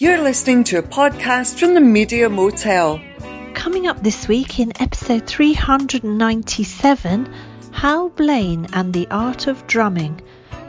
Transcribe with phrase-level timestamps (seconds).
[0.00, 3.00] You're listening to a podcast from the Media Motel.
[3.52, 7.34] Coming up this week in episode 397
[7.72, 10.20] Hal Blaine and the Art of Drumming,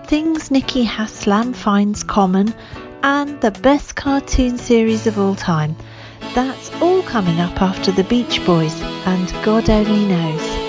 [0.07, 2.55] things Nicky Haslam finds common,
[3.03, 5.75] and the best cartoon series of all time.
[6.33, 10.68] That's all coming up after the Beach Boys, and God only knows.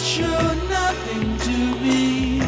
[0.00, 2.40] show nothing to me.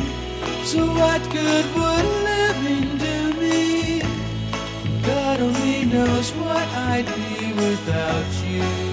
[0.65, 4.03] So what good would living do me?
[5.03, 8.90] God only knows what I'd be without you.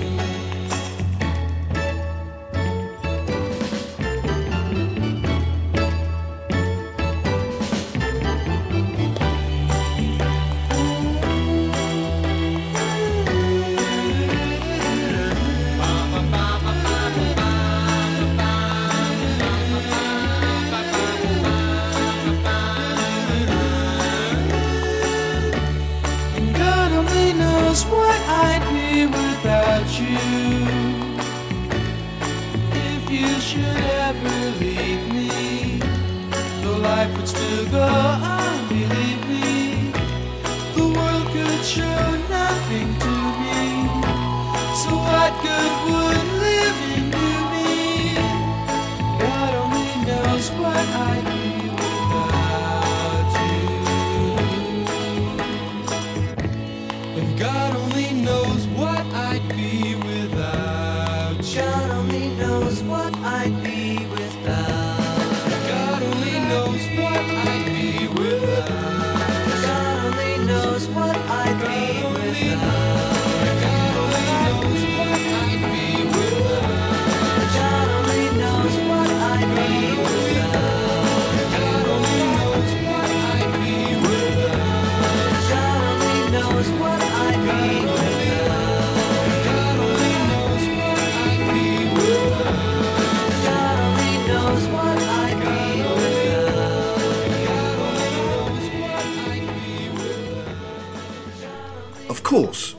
[27.78, 30.17] Knows what I'd be without you.
[32.73, 35.80] If you should ever leave me,
[36.61, 39.92] though life would still go on, believe me,
[40.75, 43.61] the world could show nothing to me.
[44.81, 48.16] So what good would living do me?
[49.20, 51.36] God only knows what I'd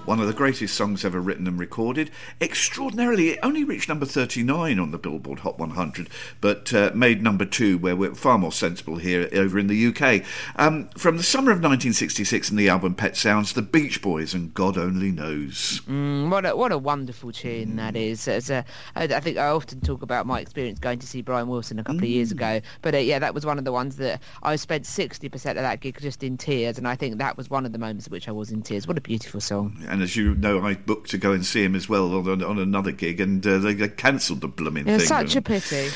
[0.08, 2.10] one of the greatest songs ever written and recorded.
[2.40, 6.08] Extraordinarily, it only reached number 39 on the Billboard Hot 100,
[6.40, 10.24] but uh, made number two, where we're far more sensible here over in the UK.
[10.56, 14.54] Um, from the summer of 1966 and the album Pet Sounds, The Beach Boys and
[14.54, 15.82] God Only Knows.
[15.86, 18.26] Mm, what a what a wonderful tune that is.
[18.26, 18.64] As a,
[18.96, 22.04] I think I often talk about my experience going to see Brian Wilson a couple
[22.04, 24.86] of years ago, but uh, yeah, that was one of the ones that I spent
[24.86, 27.72] sixty percent of that gig just in tears, and I think that was one of
[27.72, 28.88] the moments at which I was in tears.
[28.88, 29.84] What a beautiful song.
[29.86, 32.58] And as you know, I booked to go and see him as well on, on
[32.58, 35.28] another gig, and uh, they, they cancelled the blooming it's thing.
[35.28, 35.88] such a pity.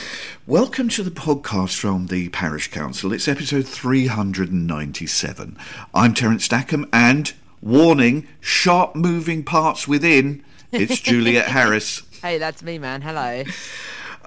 [0.47, 3.13] Welcome to the podcast from the Parish Counsel.
[3.13, 5.57] It's episode 397.
[5.95, 10.45] I'm Terence Stackham, and warning, sharp moving parts within.
[10.73, 12.03] It's Juliet Harris.
[12.23, 13.03] Hey, that's me, man.
[13.03, 13.45] Hello.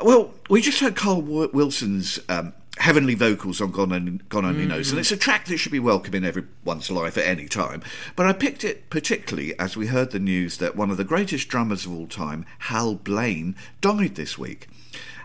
[0.04, 4.90] Well, we just heard Carl Wilson's um, heavenly vocals on God Only, God Only Knows,
[4.90, 5.02] and mm.
[5.02, 7.82] it's a track that should be welcome in everyone's life at any time.
[8.16, 11.48] But I picked it particularly as we heard the news that one of the greatest
[11.48, 14.68] drummers of all time, Hal Blaine, died this week.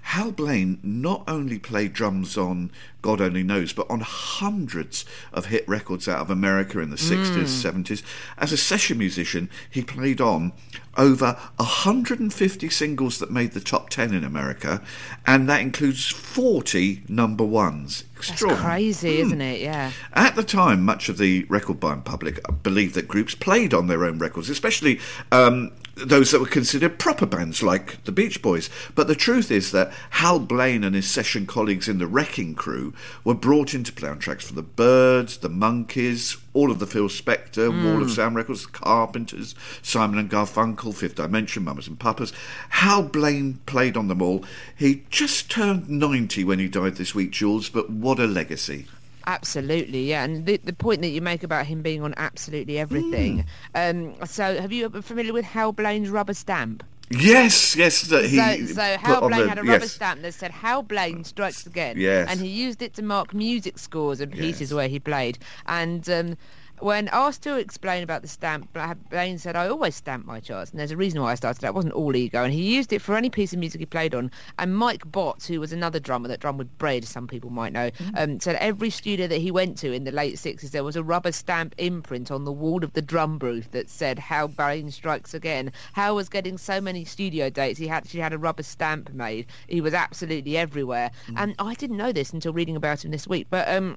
[0.03, 2.71] Hal Blaine not only played drums on
[3.03, 7.44] God Only Knows, but on hundreds of hit records out of America in the 60s,
[7.44, 7.84] 70s.
[7.84, 8.05] Mm.
[8.39, 10.53] As a session musician, he played on
[11.00, 14.82] over 150 singles that made the top 10 in America,
[15.26, 18.04] and that includes 40 number ones.
[18.28, 18.65] That's Extraordinary.
[18.71, 19.61] crazy, isn't it?
[19.61, 19.93] Yeah.
[20.13, 24.05] At the time, much of the record buying public believed that groups played on their
[24.05, 25.01] own records, especially
[25.33, 28.71] um, those that were considered proper bands like the Beach Boys.
[28.95, 32.95] But the truth is that Hal Blaine and his session colleagues in the Wrecking Crew
[33.25, 36.87] were brought in to play on tracks for the Byrds, the Monkees, all of the
[36.87, 41.99] Phil Spector, Wall of Sound Records, the Carpenters, Simon and Garfunkel, Fifth Dimension, Mamas and
[41.99, 42.33] Papas.
[42.71, 44.45] Hal Blaine played on them all.
[44.77, 48.86] He just turned 90 when he died this week, Jules, but what a legacy.
[49.27, 50.24] Absolutely, yeah.
[50.24, 53.45] And the, the point that you make about him being on absolutely everything.
[53.74, 56.83] Um, so, have you been familiar with Hal Blaine's rubber stamp?
[57.10, 58.36] Yes, yes, that he.
[58.66, 59.92] so, so Hal Blaine the- had a rubber yes.
[59.92, 62.28] stamp that said "Hal Blaine strikes again," Yes.
[62.30, 64.72] and he used it to mark music scores and pieces Yes.
[64.72, 65.39] where he played.
[65.66, 66.36] And um,
[66.80, 68.77] when asked to explain about the stamp,
[69.10, 71.60] Blaine said, "I always stamp my charts, and there's a reason why I started.
[71.60, 73.86] That It wasn't all ego, and he used it for any piece of music he
[73.86, 77.50] played on." And Mike Bott, who was another drummer that drummed with Bread, some people
[77.50, 80.84] might know, um, said every studio that he went to in the late '60s, there
[80.84, 84.48] was a rubber stamp imprint on the wall of the drum booth that said Hal
[84.48, 88.62] Blaine strikes again." Hal was getting so many studio dates, he actually had a rubber
[88.62, 89.47] stamp made.
[89.68, 93.47] He was absolutely everywhere, and I didn't know this until reading about him this week,
[93.50, 93.97] but um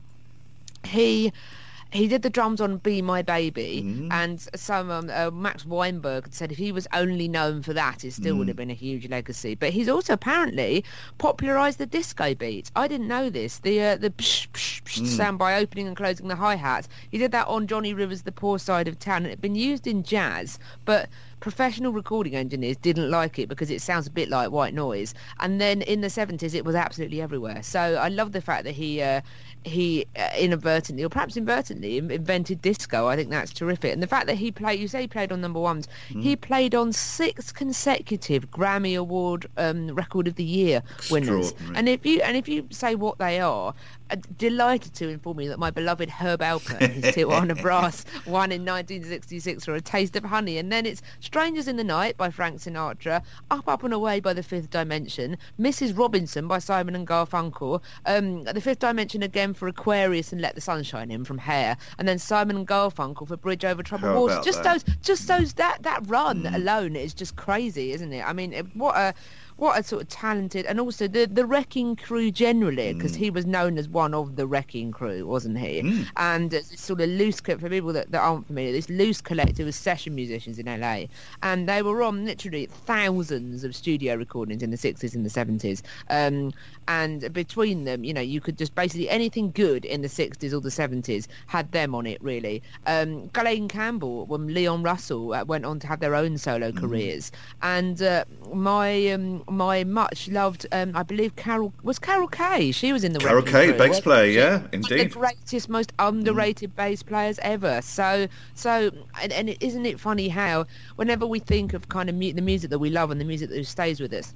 [0.86, 1.32] he
[1.94, 4.12] he did the drums on "Be My Baby," Mm-hmm.
[4.12, 8.12] and some um, uh, Max Weinberg said if he was only known for that, it
[8.14, 8.50] still would Mm.
[8.50, 9.56] have been a huge legacy.
[9.56, 10.84] But he's also apparently
[11.18, 12.72] popularised the disco beat.
[12.76, 13.60] I didn't know this.
[13.60, 15.08] The uh, the psh, psh, psh Mm.
[15.08, 16.88] sound by opening and closing the hi hats.
[17.10, 19.56] He did that on Johnny Rivers' "The Poor Side of Town," and it had been
[19.56, 21.10] used in jazz, but
[21.44, 25.14] professional recording engineers didn't like it because it sounds a bit like white noise.
[25.42, 27.62] And then in the 70s, it was absolutely everywhere.
[27.62, 29.20] So I love the fact that he uh,
[29.66, 33.08] he uh, inadvertently, or perhaps inadvertently, invented disco.
[33.08, 33.92] I think that's terrific.
[33.92, 36.74] And the fact that he played, you say he played on number ones, he played
[36.76, 40.82] on six consecutive Grammy Award um, Record of the Year
[41.12, 41.54] winners.
[41.76, 43.74] And if you and if you say what they are,
[44.16, 49.66] delighted to inform you that my beloved Herb Alpert, his Tijuana Brass, won in 1966
[49.66, 53.22] for A Taste of Honey, and then it's Strangers in the Night by Frank Sinatra,
[53.52, 55.98] Up Up and Away by The Fifth Dimension, Mrs.
[55.98, 60.62] Robinson by Simon and Garfunkel, um, The Fifth Dimension again for Aquarius and Let the
[60.62, 64.42] Sunshine In from Hair, and then Simon and Garfunkel for Bridge Over Troubled Water.
[64.44, 64.84] Just that?
[64.86, 68.24] those, just those that that run alone is just crazy, isn't it?
[68.24, 69.14] I mean, it- what a
[69.64, 73.46] what a sort of talented and also the the wrecking crew generally because he was
[73.46, 76.06] known as one of the wrecking crew wasn't he?
[76.18, 79.68] And it's this sort of loose for people that, that aren't familiar this loose collective
[79.68, 81.06] of session musicians in LA
[81.42, 85.82] and they were on literally thousands of studio recordings in the 60s and the 70s
[86.10, 86.52] um,
[86.88, 90.60] and between them you know you could just basically anything good in the 60s or
[90.60, 92.64] the 70s had them on it really.
[92.86, 97.32] Um, Glen Campbell when Leon Russell uh, went on to have their own solo careers.
[97.62, 102.92] And uh, my um, my much loved um, I believe Carol was Carol Kaye she
[102.92, 104.38] was in the Carol Kaye, Crew, bass player, she?
[104.38, 105.00] yeah, indeed.
[105.12, 108.92] the greatest most underrated bass players ever so so
[109.22, 110.66] and, and isn't it funny how
[110.96, 113.50] whenever we think of kind of mu- the music that we love and the music
[113.50, 114.34] that stays with us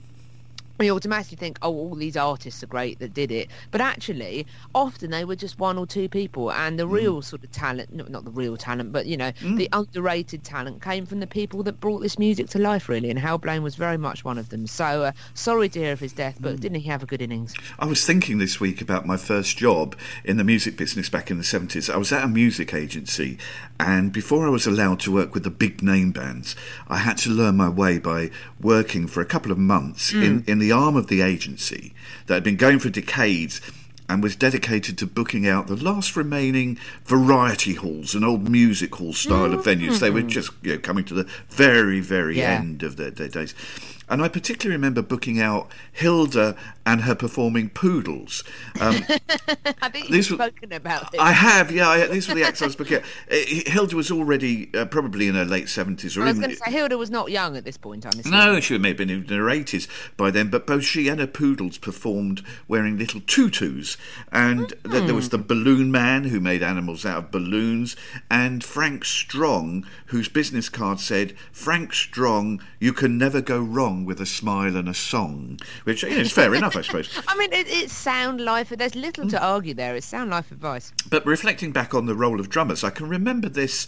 [0.77, 3.49] we automatically think, oh, all these artists are great that did it.
[3.71, 4.45] But actually,
[4.75, 6.51] often they were just one or two people.
[6.51, 6.91] And the mm.
[6.91, 9.57] real sort of talent, no, not the real talent, but, you know, mm.
[9.57, 13.09] the underrated talent came from the people that brought this music to life, really.
[13.09, 14.67] And Hal Blaine was very much one of them.
[14.67, 16.59] So uh, sorry to hear of his death, but mm.
[16.59, 17.53] didn't he have a good innings?
[17.79, 21.37] I was thinking this week about my first job in the music business back in
[21.37, 21.93] the 70s.
[21.93, 23.37] I was at a music agency,
[23.79, 26.55] and before I was allowed to work with the big name bands,
[26.87, 28.29] I had to learn my way by
[28.61, 31.93] working for a couple of months in, in the arm of the agency
[32.27, 33.61] that had been going for decades
[34.09, 39.13] and was dedicated to booking out the last remaining variety halls and old music hall
[39.13, 39.99] style of venues.
[39.99, 40.29] They were mm.
[40.29, 42.51] just you know, coming to the very, very Yeah.
[42.51, 43.53] end of their, their days.
[44.09, 46.55] And I particularly remember booking out Hilda
[46.85, 48.43] and her performing Poodles.
[48.79, 49.03] Um,
[49.81, 51.19] I These you've spoken about this.
[51.19, 51.89] I have, yeah.
[51.89, 52.99] I, these were the acts I was booking.
[52.99, 53.01] Uh,
[53.67, 56.71] Hilda was already uh, probably in her late seventies, or I was going to say,
[56.71, 58.39] Hilda was not young at this point, I'm assuming.
[58.39, 60.49] no, she may have been in her eighties by then.
[60.49, 63.97] But both she and her poodles performed wearing little tutus,
[64.31, 65.15] and th- there Hmm.
[65.15, 67.97] was the balloon man who made animals out of balloons,
[68.31, 74.21] and Frank Strong, whose business card said, "Frank Strong, you can never go wrong with
[74.21, 77.09] a smile and a song," which you know, is fair enough, I suppose.
[77.27, 78.69] I mean, it, it's sound life.
[78.69, 79.95] There's little to argue there.
[79.95, 80.93] It's sound life advice.
[81.09, 83.87] But reflecting back on the role of drummers, I can remember this.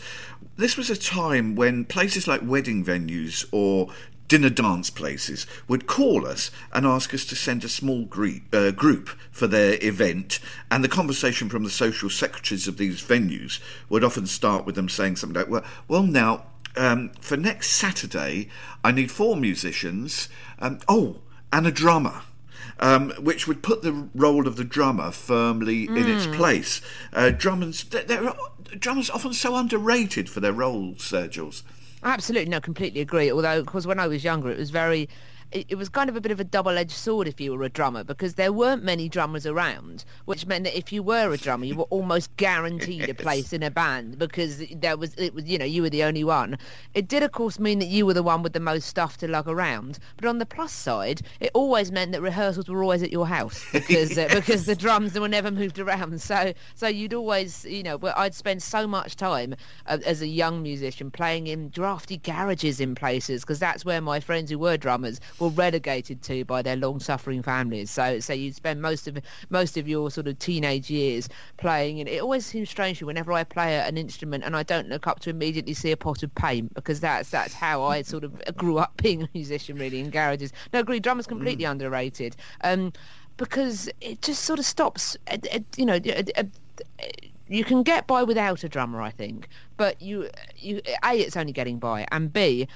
[0.57, 3.89] This was a time when places like wedding venues or
[4.29, 8.71] dinner dance places would call us and ask us to send a small gre- uh,
[8.71, 10.39] group for their event,
[10.71, 14.87] and the conversation from the social secretaries of these venues would often start with them
[14.87, 18.49] saying something like, "Well, well now." Um, for next Saturday,
[18.83, 20.29] I need four musicians.
[20.59, 21.17] Um, oh,
[21.51, 22.21] and a drummer
[22.79, 26.81] um, which would put the role of the drummer firmly in its place.
[27.13, 28.33] Uh, drummers, they're, they're,
[28.77, 31.63] drummers often so underrated for their roles, uh, Jules.
[32.03, 33.31] Absolutely, no, completely agree.
[33.31, 35.09] Although, of course, when I was younger, it was very
[35.51, 37.69] it, it was kind of a bit of a double-edged sword if you were a
[37.69, 41.65] drummer because there weren't many drummers around, which meant that if you were a drummer,
[41.65, 45.57] you were almost guaranteed a place in a band because there was it was you
[45.57, 46.57] know you were the only one.
[46.93, 49.27] It did of course mean that you were the one with the most stuff to
[49.27, 53.11] lug around, but on the plus side, it always meant that rehearsals were always at
[53.11, 56.21] your house because uh, because the drums were never moved around.
[56.21, 59.55] So so you'd always you know I'd spend so much time
[59.87, 64.19] uh, as a young musician playing in drafty garages in places because that's where my
[64.19, 67.89] friends who were drummers were relegated to by their long-suffering families.
[67.91, 69.17] So so you'd spend most of
[69.49, 73.07] most of your sort of teenage years playing, and it always seems strange to me
[73.07, 76.23] whenever I play an instrument and I don't look up to immediately see a pot
[76.23, 79.99] of paint because that's that's how I sort of grew up being a musician really
[79.99, 80.51] in garages.
[80.73, 82.35] No, I agree, drummers completely underrated.
[82.61, 82.93] Um,
[83.37, 85.15] because it just sort of stops.
[85.31, 85.99] uh, uh, You know,
[86.37, 86.43] uh,
[87.47, 91.51] you can get by without a drummer, I think, but you, you, a, it's only
[91.51, 92.67] getting by, and b,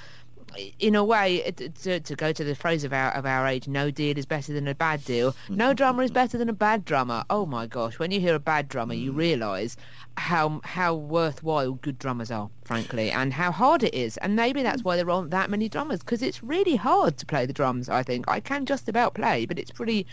[0.79, 3.47] in a way, uh, it- to, to go to the phrase of our of our
[3.47, 5.35] age, no deal is better than a bad deal.
[5.49, 7.23] No drummer is better than a bad drummer.
[7.29, 9.17] Oh my gosh, when you hear a bad drummer, you mm.
[9.17, 9.77] realise
[10.17, 14.17] how how worthwhile good drummers are, frankly, and how hard it is.
[14.17, 14.85] And maybe that's mm.
[14.85, 17.89] why there aren't that many drummers because it's really hard to play the drums.
[17.89, 20.05] I think I can just about play, but it's pretty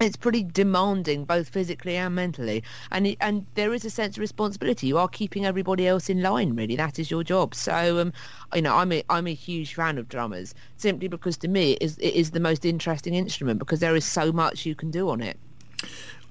[0.00, 2.62] it's pretty demanding both physically and mentally.
[2.90, 4.86] And and there is a sense of responsibility.
[4.86, 6.76] You are keeping everybody else in line really.
[6.76, 7.54] That is your job.
[7.54, 8.12] So um
[8.54, 11.82] you know i'm a i'm a huge fan of drummers simply because to me it
[11.82, 15.08] is it is the most interesting instrument because there is so much you can do
[15.08, 15.38] on it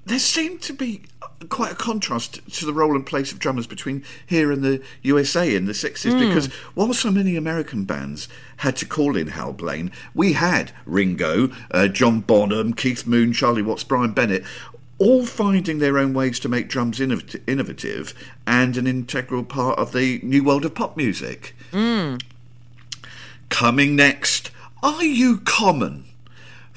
[0.05, 3.67] There seemed to be uh, quite a contrast to the role and place of drummers
[3.67, 6.19] between here and the USA in the 60s hmm.
[6.19, 8.27] because while so many American bands
[8.57, 13.61] had to call in Hal Blaine, we had Ringo, uh, John Bonham, Keith Moon, Charlie
[13.61, 14.43] Watts, Brian Bennett,
[14.99, 18.13] all finding their own ways to make drums innov- innovative
[18.45, 21.55] and an integral part of the new world of pop music.
[21.71, 22.17] Hmm.
[23.47, 24.51] Coming next,
[24.83, 26.05] are you common?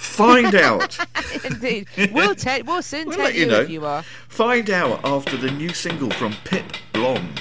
[0.03, 0.99] Find out.
[1.45, 3.61] indeed we'll tell we'll soon We'll tell you, you know.
[3.61, 7.35] if you are Find out after the new single from Pip Blom.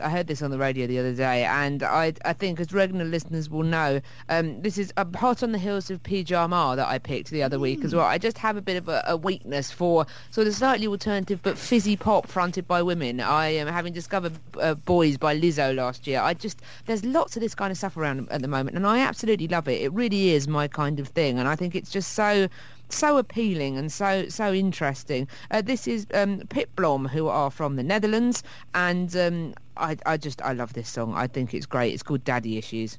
[0.00, 3.04] I heard this on the radio the other day, and I, I think, as regular
[3.04, 6.98] listeners will know, um, this is a hot on the heels of Pyjama that I
[6.98, 8.04] picked the other week as well.
[8.04, 11.58] I just have a bit of a, a weakness for sort of slightly alternative but
[11.58, 13.20] fizzy pop fronted by women.
[13.20, 16.20] I am having discovered uh, Boys by Lizzo last year.
[16.20, 19.00] I just there's lots of this kind of stuff around at the moment, and I
[19.00, 19.82] absolutely love it.
[19.82, 22.48] It really is my kind of thing, and I think it's just so
[22.96, 25.28] so appealing and so so interesting.
[25.50, 28.42] Uh, this is um, Pip Blom, who are from the Netherlands,
[28.74, 31.14] and um, I, I just I love this song.
[31.14, 31.92] I think it's great.
[31.94, 32.98] It's called Daddy Issues.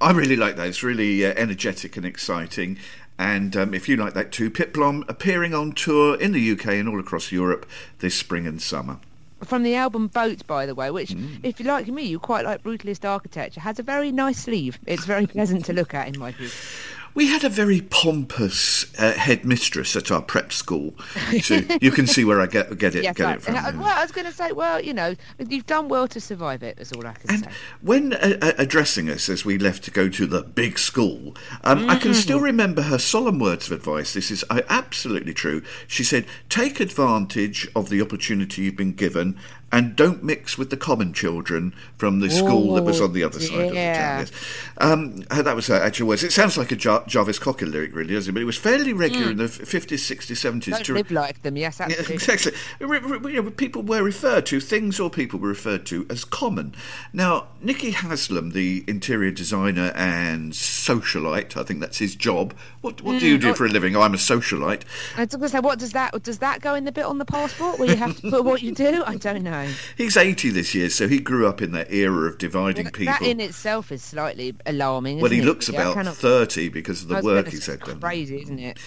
[0.00, 0.66] I really like that.
[0.66, 2.78] It's really uh, energetic and exciting.
[3.18, 6.68] And um, if you like that too, Pip Blom appearing on tour in the UK
[6.68, 7.66] and all across Europe
[7.98, 8.98] this spring and summer.
[9.44, 12.62] From the album Boat, by the way, which, if you like me, you quite like
[12.62, 14.78] brutalist architecture, has a very nice sleeve.
[14.86, 16.50] It's very pleasant to look at, in my view.
[17.14, 20.94] We had a very pompous uh, headmistress at our prep school.
[21.42, 23.36] So you can see where I get get it Yes, get right.
[23.36, 23.56] it from.
[23.56, 25.14] Uh, well, I was going to say, well, you know,
[25.48, 26.76] you've done well to survive it.
[26.76, 27.50] That's all I can And say.
[27.82, 31.88] when uh, uh, addressing us as we left to go to the big school, um,
[31.90, 32.20] I can Mm-hmm.
[32.20, 34.12] still remember her solemn words of advice.
[34.14, 35.62] This is uh, absolutely true.
[35.86, 39.38] She said, "Take advantage of the opportunity you've been given."
[39.72, 43.22] And don't mix with the common children from the school that was Oh, on the
[43.22, 43.98] other side of the yeah.
[44.16, 44.18] town.
[44.20, 44.32] Yes.
[44.78, 46.24] Um, uh, that was her actual words.
[46.24, 48.34] It sounds like a Jar- Jarvis Cocker lyric, really, doesn't it?
[48.34, 50.60] But it was fairly regular in the 50s, 60s, 70s.
[50.64, 50.70] Mm.
[50.72, 51.56] Don't to- live like them.
[51.56, 52.52] Yes, yeah, exactly.
[52.80, 56.24] Re- re- you know, people were referred to, things or people were referred to as
[56.24, 56.74] common.
[57.12, 62.54] Now, Nicky Haslam, the interior designer and socialite, I think that's his job.
[62.80, 63.94] What, what do you do for a living?
[63.94, 64.82] Oh, I'm a socialite.
[65.16, 67.18] I was going to say, what does that does that go in the bit on
[67.18, 69.04] the passport where you have to put what you do?
[69.06, 69.59] I don't know.
[69.96, 73.12] He's 80 this year, so he grew up in that era of dividing people.
[73.12, 75.20] That in itself is slightly alarming.
[75.20, 75.44] well, he it?
[75.44, 75.82] looks really?
[75.82, 78.00] About cannot- 30 because of the work gonna he's had done.
[78.00, 78.78] Crazy, isn't it?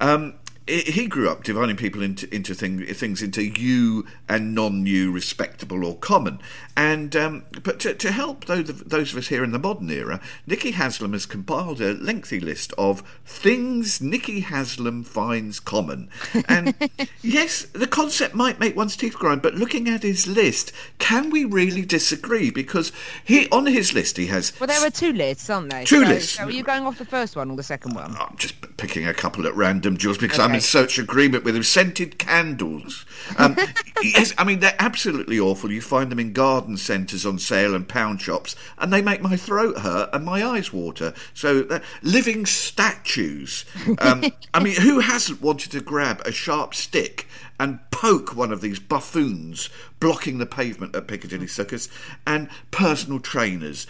[0.00, 0.34] Um,
[0.68, 5.84] he he grew up dividing people into into thing, things into you and non-you, respectable
[5.84, 6.40] or common.
[6.76, 9.90] And um, but to, to help those of, those of us here in the modern
[9.90, 16.10] era, Nicky Haslam has compiled a lengthy list of things Nicky Haslam finds common.
[16.48, 16.74] And
[17.22, 21.44] yes, the concept might make one's teeth grind, but looking at his list, can we
[21.44, 22.50] really disagree?
[22.50, 22.92] Because
[23.24, 25.84] he on his list he has Well, there are two lists, aren't there?
[25.84, 26.32] Two so, lists.
[26.34, 28.14] So are you going off the first one or the second one?
[28.18, 31.62] I'm just picking a couple at random, Jules, because I'm in such agreement with him.
[31.62, 33.06] Scented candles.
[33.36, 33.56] Um,
[34.02, 35.70] yes, I mean, they're absolutely awful.
[35.70, 39.36] You find them in garden centres on sale and pound shops, and they make my
[39.36, 41.14] throat hurt and my eyes water.
[41.32, 43.64] So, uh, living statues.
[44.00, 47.28] Um, I mean, who hasn't wanted to grab a sharp stick
[47.60, 51.88] and poke one of these buffoons blocking the pavement at Piccadilly Circus
[52.26, 53.86] and personal trainers?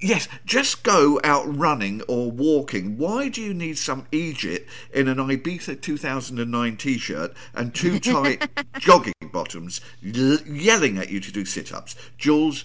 [0.00, 2.98] Yes, just go out running or walking.
[2.98, 8.48] Why do you need some Egypt in an Ibiza 2009 t shirt and two tight
[8.78, 11.94] jogging bottoms l- yelling at you to do sit ups?
[12.18, 12.64] Jules,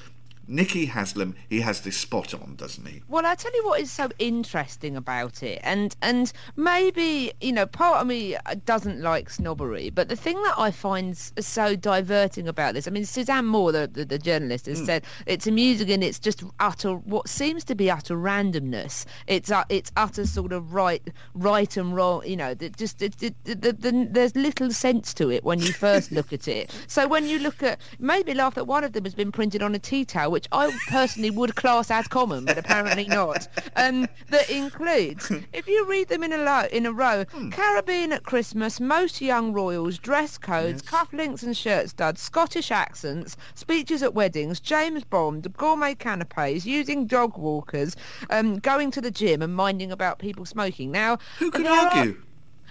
[0.50, 3.04] Nicky Haslam, he has this spot on, doesn't he?
[3.08, 7.68] Well, I tell you what is so interesting about it, and and maybe you know
[7.68, 8.36] part of me
[8.66, 13.06] doesn't like snobbery, but the thing that I find so diverting about this, I mean,
[13.06, 17.30] Suzanne Moore, the the, the journalist, has said it's amusing and it's just utter what
[17.30, 19.06] seems to be utter randomness.
[19.28, 22.26] It's uh, it's utter sort of right right and wrong.
[22.26, 25.60] You know, that just it, it, the, the, the, there's little sense to it when
[25.60, 26.76] you first look at it.
[26.88, 29.76] So when you look at maybe laugh that one of them has been printed on
[29.76, 33.46] a tea towel, which I personally would class as common, but apparently not.
[33.76, 38.24] Um, that includes, if you read them in a, lo- in a row, Caribbean at
[38.24, 44.62] Christmas, most young royals, dress codes, cufflinks and shirt studs, Scottish accents, speeches at weddings,
[44.62, 47.98] James Bond, gourmet canapes, using dog walkers,
[48.30, 50.90] um, going to the gym and minding about people smoking.
[50.90, 52.22] Now, Who can there are- argue?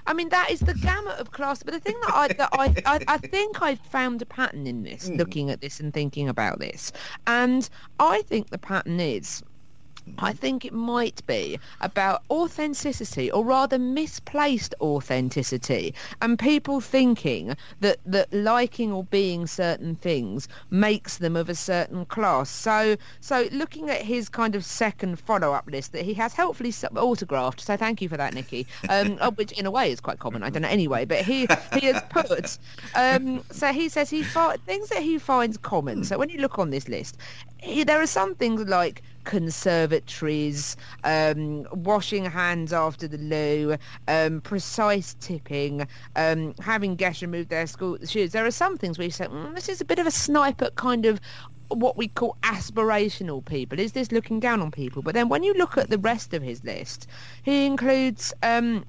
[0.08, 1.62] I mean, that is the gamut of class.
[1.62, 4.82] But the thing that I that I, I, I think I found a pattern in
[4.82, 5.16] this, hmm.
[5.16, 6.92] looking at this and thinking about this,
[7.26, 7.68] and
[8.00, 9.42] I think the pattern is.
[10.18, 17.98] I think it might be about authenticity, or rather misplaced authenticity, and people thinking that,
[18.06, 22.50] that liking or being certain things makes them of a certain class.
[22.50, 27.60] So, so looking at his kind of second follow-up list that he has helpfully autographed,
[27.60, 30.50] so thank you for that, Nicky, um, which in a way is quite common, I
[30.50, 32.58] don't know anyway, but he, he has put,
[32.94, 36.04] um, so he says he fi- things that he finds common.
[36.04, 37.16] So when you look on this list,
[37.58, 43.76] he, there are some things like conservatories, um, washing hands after the loo,
[44.08, 48.32] um, precise tipping, um, having guests remove their school shoes.
[48.32, 50.62] There are some things where you say, mm, this is a bit of a snipe
[50.62, 51.20] at kind of
[51.68, 53.78] what we call aspirational people.
[53.78, 55.02] Is this looking down on people?
[55.02, 57.06] But then when you look at the rest of his list,
[57.42, 58.84] he includes um,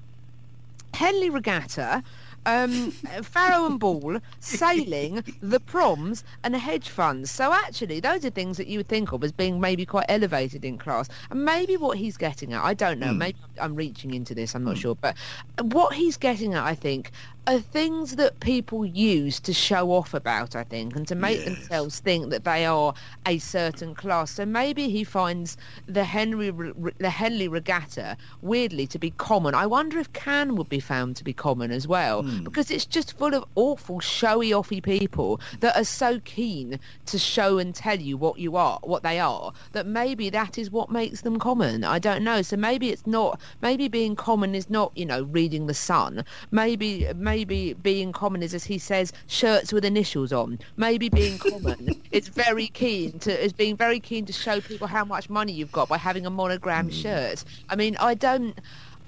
[0.93, 2.03] Henley Regatta,
[2.49, 7.31] um, Farrow and Ball, sailing, the proms, and hedge funds.
[7.31, 10.65] So actually, those are things that you would think of as being maybe quite elevated
[10.65, 11.09] in class.
[11.29, 13.13] And maybe what he's getting at, I don't know.
[13.13, 14.55] Maybe I'm reaching into this.
[14.55, 15.15] I'm not sure, but
[15.61, 17.11] what he's getting at, I think,
[17.49, 21.45] are things that people use to show off about, I think, and to make Yes.
[21.45, 22.93] themselves think that they are
[23.25, 24.31] a certain class.
[24.31, 25.57] So maybe he finds
[25.87, 26.51] the Henry
[26.99, 29.55] the Henley Regatta weirdly to be common.
[29.55, 32.43] I wonder if Cannes would be found to be common as well, hmm.
[32.43, 37.57] because it's just full of awful showy offy people that are so keen to show
[37.57, 41.21] and tell you what you are, what they are, that maybe that is what makes
[41.21, 41.83] them common.
[41.83, 42.41] I don't know.
[42.43, 43.39] So maybe it's not.
[43.61, 46.23] Maybe being common is not, you know, reading the Sun.
[46.51, 50.59] Maybe maybe being common is, as he says, shirts with initials on.
[50.77, 55.05] Maybe being common is very keen to is being very keen to show people how
[55.05, 56.91] much money you've got by having a monogram hmm.
[56.91, 57.43] shirt.
[57.69, 58.59] I mean, I don't.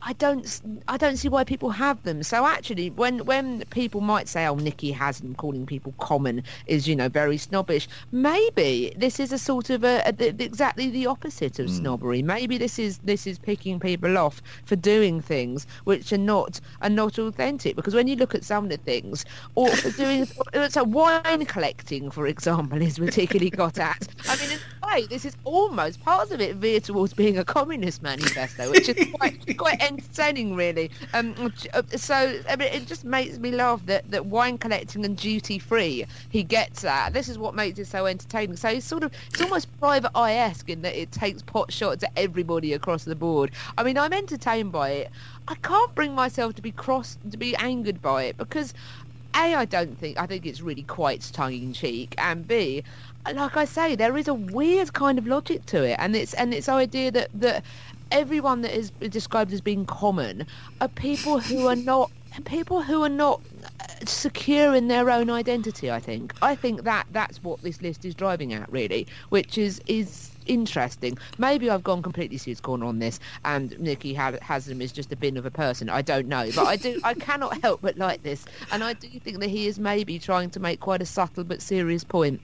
[0.03, 2.23] I don't, I don't see why people have them.
[2.23, 6.87] So actually, when when people might say, "Oh, Nicky has them," calling people common is,
[6.87, 11.05] you know, very snobbish," maybe this is a sort of a, a the, exactly the
[11.05, 11.75] opposite of hmm.
[11.75, 12.23] snobbery.
[12.23, 16.89] Maybe this is this is picking people off for doing things which are not are
[16.89, 17.75] not authentic.
[17.75, 20.25] Because when you look at some of the things, or for doing
[20.69, 24.07] so wine collecting, for example, is particularly got at.
[24.27, 27.45] I mean, in a way, this is almost part of it veer towards being a
[27.45, 30.91] communist manifesto, which is quite quite entertaining, really.
[31.13, 31.53] Um,
[31.95, 32.15] so
[32.49, 36.43] I mean, it just makes me laugh that, that wine collecting and duty free, he
[36.43, 37.13] gets that.
[37.13, 38.55] This is what makes it so entertaining.
[38.55, 42.11] So it's sort of it's almost private eye-esque in that it takes pot shots at
[42.15, 43.51] everybody across the board.
[43.77, 45.11] I mean, I'm entertained by it.
[45.47, 48.73] I can't bring myself to be cross to be angered by it because
[49.35, 52.83] a, I don't think I think it's really quite tongue in cheek, and B,
[53.33, 56.53] like I say, there is a weird kind of logic to it, and it's and
[56.53, 57.63] it's idea that that
[58.11, 60.45] everyone that is described as being common
[60.79, 62.11] are people who are not
[62.45, 65.91] people who are not uh, secure in their own identity.
[65.91, 69.81] I think I think that that's what this list is driving at, really, which is
[69.87, 71.17] is interesting.
[71.37, 75.15] Maybe I've gone completely Sue's corner on this, and Nicky ha- Haslam is just a
[75.15, 75.89] bin of a person.
[75.89, 76.99] I don't know, but I do.
[77.03, 80.49] I cannot help but like this, and I do think that he is maybe trying
[80.51, 82.41] to make quite a subtle but serious point.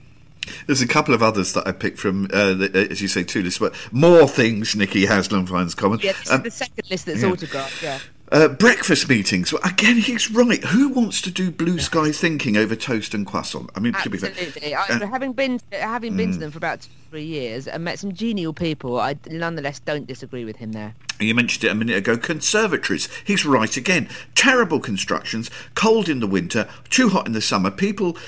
[0.66, 3.24] There's a couple of others that I picked from, uh, the, uh, as you say,
[3.24, 6.00] two lists, but more things Nicky Haslam finds common.
[6.02, 7.28] Yeah, this Um, is the second list that's yeah.
[7.30, 7.82] autographed.
[7.82, 7.98] Yeah.
[8.30, 9.54] Uh, breakfast meetings.
[9.54, 10.62] Well, again, he's right.
[10.64, 13.70] Who wants to do blue sky thinking over toast and croissant?
[13.74, 14.74] I mean, to be fair, Absolutely.
[14.74, 17.98] I, Uh, having been having been to them for about two, three years and met
[17.98, 20.94] some genial people, I nonetheless don't disagree with him there.
[21.20, 22.18] You mentioned it a minute ago.
[22.18, 23.08] Conservatories.
[23.24, 24.10] He's right again.
[24.34, 25.50] Terrible constructions.
[25.74, 26.68] Cold in the winter.
[26.90, 27.70] Too hot in the summer.
[27.70, 28.18] People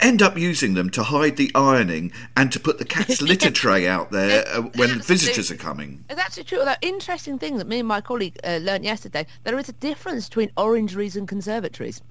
[0.00, 3.86] end up using them to hide the ironing and to put the cat's litter tray
[3.86, 5.02] out there uh, when Absolutely.
[5.02, 6.04] visitors are coming.
[6.08, 6.58] It's actually true.
[6.58, 10.28] Although interesting thing that me and my colleague uh, learnt yesterday, there is a difference
[10.28, 12.02] between orangeries and conservatories.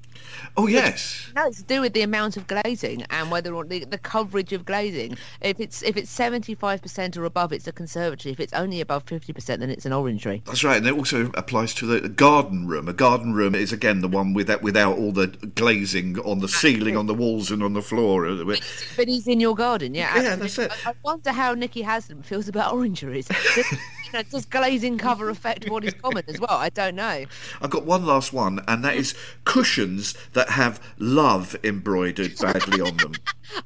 [0.58, 1.32] Oh yes.
[1.36, 4.54] No, it's to do with the amount of glazing and whether or the, the coverage
[4.54, 5.18] of glazing.
[5.42, 8.34] If it's if it's seventy five percent or above, it's a conservatory.
[8.34, 10.42] If it's only above fifty percent, then it's an orangery.
[10.46, 12.88] That's right, and it also applies to the garden room.
[12.88, 16.98] A garden room is again the one without without all the glazing on the ceiling,
[16.98, 18.28] on the walls, and on the floor.
[18.98, 20.22] But he's in your garden, yeah.
[20.22, 20.68] Yeah, absolutely.
[20.68, 20.88] that's it.
[20.88, 23.28] I, I wonder how Nicky Haslam feels about orangeries.
[24.12, 26.50] You know, does glazing cover affect what is common as well?
[26.52, 27.26] I don't know.
[27.62, 29.14] I've got one last one, and that is
[29.46, 33.14] cushions that have love embroidered badly on them.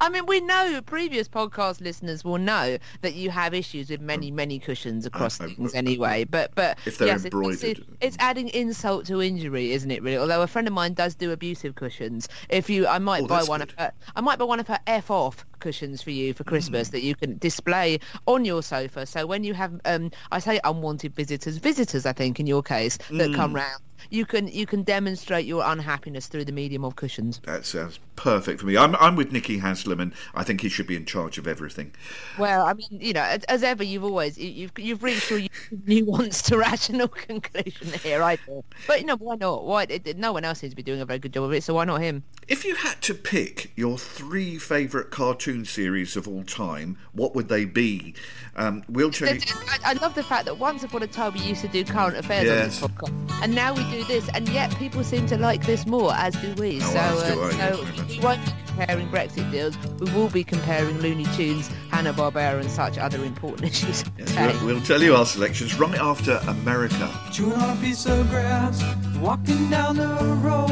[0.02, 4.32] I mean, we know previous podcast listeners will know that you have issues with many,
[4.32, 6.24] many cushions across Uh, uh, things uh, anyway.
[6.24, 7.64] But but If they're yes, it's- embroidered.
[7.80, 10.02] it's, it's adding insult to injury, isn't it?
[10.04, 10.18] Really.
[10.18, 12.30] Although a friend of mine does do abusive cushions.
[12.50, 13.70] If you, I might Oh, buy one good.
[13.72, 13.92] of her.
[14.16, 17.16] I might buy one of her f off cushions for you for Christmas that you
[17.16, 19.06] can display on your sofa.
[19.06, 22.98] So when you have, um, I say unwanted visitors, visitors, I think in your case
[23.12, 27.40] that come round, you can you can demonstrate your unhappiness through the medium of cushions.
[27.46, 28.78] That sounds perfect for me.
[28.78, 31.94] I'm, I'm with Nicky Haslam, and I think he should be in charge of everything.
[32.38, 35.40] Well, I mean, you know, as, as ever, you've always you- you've you've reached your
[35.88, 38.66] nuanced, to rational conclusion here, I think.
[38.88, 39.66] But you know, why not?
[39.66, 41.64] Why it, no one else seems to be doing a very good job of it,
[41.64, 42.24] so why not him?
[42.48, 47.48] If you had to pick your three favourite cartoon series of all time, what would
[47.48, 48.16] they be?
[48.56, 49.56] Um, you.
[49.84, 52.18] I, I love the fact that once upon a time we used to do current
[52.18, 55.66] affairs on this podcast, and now we do this, and yet people seem to like
[55.66, 56.80] this more, as do we.
[56.82, 58.10] Oh, so, as do uh, I, so yes, very much.
[58.10, 59.78] we won't be comparing Brexit deals.
[60.00, 64.04] We will be comparing Looney Tunes, Hanna Barbera, and such other important issues.
[64.18, 67.10] Yes, we'll, we'll tell you our selections right after America.
[67.32, 68.84] Chewing on a piece of grass,
[69.18, 70.08] walking down the
[70.42, 70.70] road.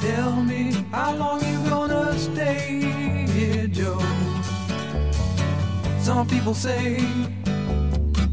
[0.00, 2.80] Tell me how long you gonna stay
[3.32, 3.98] here, Joe.
[6.00, 6.96] Some people say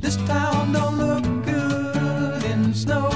[0.08, 3.10] this town don't look good in snow.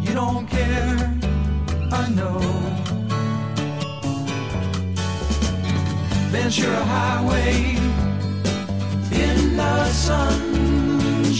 [0.00, 1.18] You don't care,
[1.90, 2.38] I know.
[6.30, 7.74] Ventura Highway
[9.10, 11.34] in the sunshine,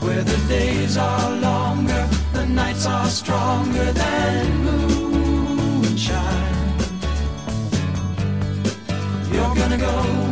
[0.00, 6.04] where the days are longer, the nights are stronger than moonshine.
[9.32, 10.31] You're gonna go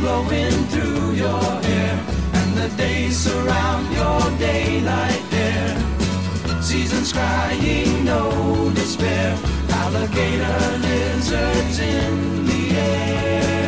[0.00, 1.94] blowing through your hair,
[2.32, 6.62] and the days surround your daylight there.
[6.62, 9.36] Seasons crying, no despair.
[9.82, 13.59] Alligator lizards in the air,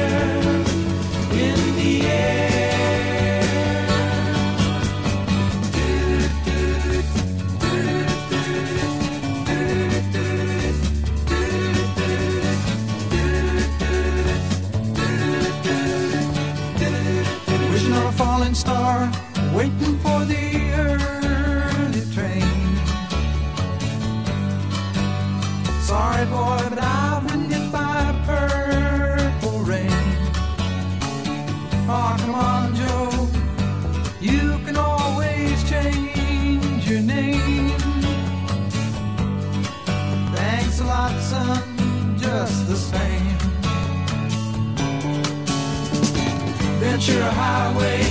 [47.40, 48.02] Highway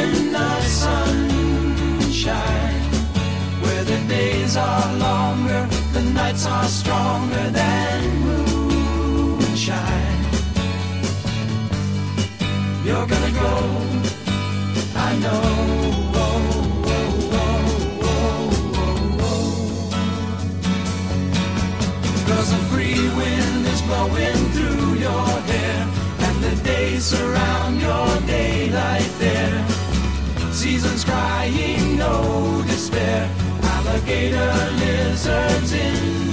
[0.00, 2.02] in the sunshine,
[3.62, 9.76] where the days are longer, the nights are stronger than moonshine.
[12.84, 13.52] You're gonna go,
[14.96, 15.42] I know.
[22.28, 25.78] Cause a free wind is blowing through your hair,
[26.40, 29.66] the days surround your daylight there.
[30.52, 33.28] Seasons crying, no despair.
[33.62, 36.27] Alligator lizards in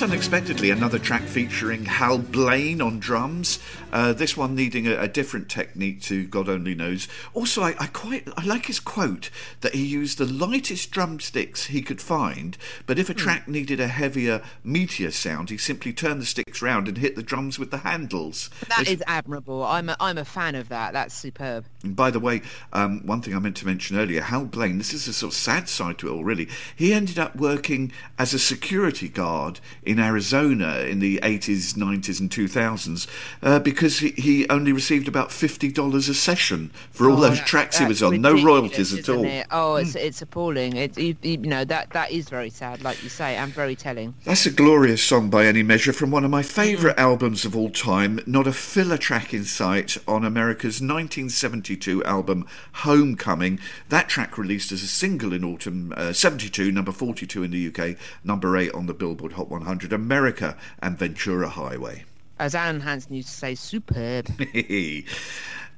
[0.00, 3.58] Perhaps unexpectedly, another track featuring Hal Blaine on drums.
[3.92, 7.06] Uh, this one needing a, a different technique to God only knows.
[7.34, 9.28] Also, I, I quite I like his quote
[9.60, 13.88] that he used the lightest drumsticks he could find, but if a track needed a
[13.88, 17.78] heavier, meteor sound, he simply turned the sticks round and hit the drums with the
[17.78, 18.48] handles.
[18.70, 19.62] That It's- is admirable.
[19.62, 20.94] I'm a, I'm a fan of that.
[20.94, 21.66] That's superb.
[21.82, 24.92] And by the way, um, one thing I meant to mention earlier, Hal Blaine, this
[24.92, 26.48] is a sort of sad side to it all, really.
[26.76, 32.28] He ended up working as a security guard in Arizona in the 80s, 90s, and
[32.30, 33.06] 2000s
[33.42, 37.78] uh, because he, he only received about $50 a session for all Oh, those tracks
[37.78, 38.20] he was on.
[38.20, 39.24] No royalties at all.
[39.24, 39.46] it?
[39.50, 40.76] Oh, it's it's appalling.
[40.76, 44.14] It's you, you know that that is very sad, like you say, and very telling.
[44.24, 47.70] That's a glorious song by any measure from one of my favourite albums of all
[47.70, 48.20] time.
[48.26, 50.80] Not a filler track in sight on America's
[51.70, 53.60] 1972 album Homecoming.
[53.90, 57.96] That track released as a single in autumn uh, 72, number 42 in the UK,
[58.24, 62.04] number 8 on the Billboard Hot 100, America and Ventura Highway.
[62.38, 64.26] As Alan Hansen used to say, superb.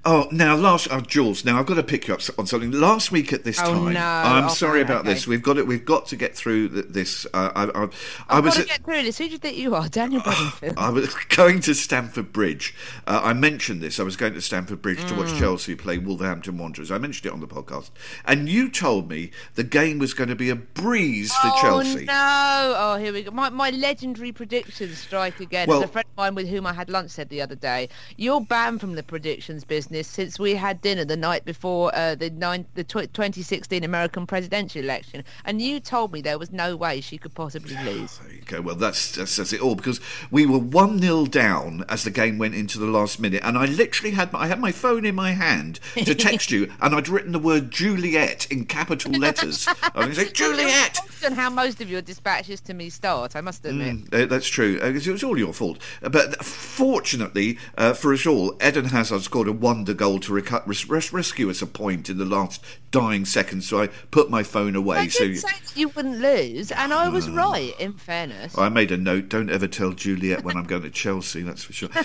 [0.05, 1.45] Oh, now last, oh, Jules.
[1.45, 2.73] Now I've got to pick you up on something.
[2.73, 4.01] Last week at this Oh, time, no.
[4.01, 5.15] I'm Oh, sorry about okay.
[5.15, 5.29] this.
[5.29, 5.67] We've got it.
[5.69, 7.25] We've got to get through this.
[7.33, 7.89] Uh, I, I,
[8.29, 9.19] I was got to get through this.
[9.19, 10.75] Who do you think you are, Daniel Bedingfield?
[10.77, 12.75] I was going to Stamford Bridge.
[13.07, 14.01] Uh, I mentioned this.
[14.01, 15.19] I was going to Stamford Bridge to Mm.
[15.19, 16.91] watch Chelsea play Wolverhampton Wanderers.
[16.91, 17.91] I mentioned it on the podcast,
[18.25, 22.07] and you told me the game was going to be a breeze for oh Chelsea.
[22.07, 22.75] no!
[22.77, 23.31] Oh, here we go.
[23.31, 25.69] My my legendary predictions strike again.
[25.69, 27.89] Well- As a friend of mine with whom I had lunch said the other day,
[28.17, 32.31] you're banned from the predictions business since we had dinner the night before uh, the
[32.31, 37.01] nine, the tw- 2016 American presidential election, and you told me there was no way
[37.01, 38.19] she could possibly lose.
[38.19, 38.61] There you go.
[38.61, 40.01] Well, that's, that's that's it all because
[40.31, 43.67] we were one 0 down as the game went into the last minute, and I
[43.67, 47.09] literally had my, I had my phone in my hand to text you, and I'd
[47.09, 49.69] written the word Juliet in capital letters.
[49.95, 50.99] I was like Juliet.
[51.25, 54.13] And how most of your dispatches to me start, I must admit.
[54.13, 54.79] Uh, that's true.
[54.83, 55.79] Uh, it was all your fault.
[56.03, 60.67] Uh, But fortunately uh, for us all, Eden Hazard scored a wonder goal to recu-
[60.67, 63.69] res- res- rescue us a point in the last dying seconds.
[63.69, 64.99] So I put my phone away.
[64.99, 67.75] I so that you wouldn't lose, and I was right.
[67.79, 69.29] In fairness, I made a note.
[69.29, 71.43] Don't ever tell Juliet when I'm going to Chelsea.
[71.43, 71.89] That's for sure.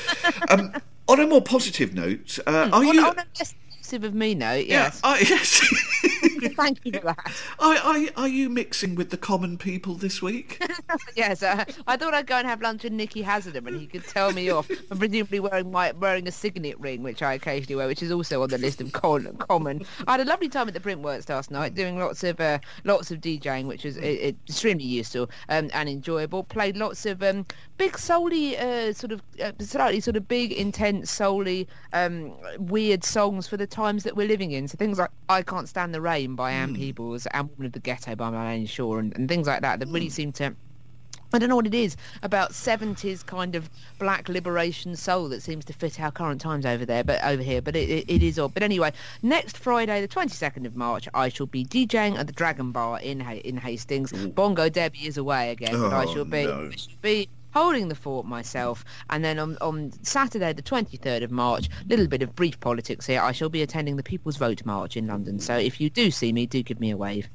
[0.50, 0.74] Um,
[1.10, 3.06] on a more positive note, uh, are on, you?
[3.06, 3.46] on a
[3.94, 5.02] less of me note, Yeah, yes.
[5.04, 6.54] I- yes.
[6.56, 7.34] Thank you for that.
[7.60, 10.62] Are, are, are you mixing with the common people this week?
[11.16, 14.06] Yes, uh, I thought I'd go and have lunch with Nicky Haslam and he could
[14.08, 14.70] tell me off.
[14.92, 18.42] I'm presumably wearing my wearing a signet ring, which I occasionally wear, which is also
[18.44, 19.84] on the list of con- common.
[20.08, 23.10] I had a lovely time at the Printworks last night, doing lots of uh, lots
[23.12, 26.44] of DJing, which was uh, extremely useful um, and enjoyable.
[26.44, 27.46] Played lots of um,
[27.78, 33.48] big, soully, uh, sort of uh, slightly sort of big, intense, soully, um, weird songs
[33.48, 34.68] for the times that we're living in.
[34.68, 36.76] So things like "I Can't Stand the Rain" by Ann hmm.
[36.76, 39.88] Peebles and "Woman of the Ghetto" by Marlena Shaw, and, and things like that that
[39.88, 40.20] really hmm.
[40.20, 40.56] seem to
[41.34, 45.66] I don't know what it is about 70s kind of black liberation soul that seems
[45.66, 47.62] to fit our current times over there, but over here.
[47.62, 48.54] But it, it, it is odd.
[48.54, 52.72] But anyway, next Friday, the 22nd of March, I shall be DJing at the Dragon
[52.72, 54.14] Bar in in Hastings.
[54.14, 56.70] Bongo Debbie is away again, but I Oh, shall be, no.
[56.72, 58.86] I shall be holding the fort myself.
[59.10, 63.22] And then on, on Saturday, the 23rd of March, little bit of brief politics here.
[63.22, 65.40] I shall be attending the People's Vote March in London.
[65.40, 67.28] So if you do see me, do give me a wave.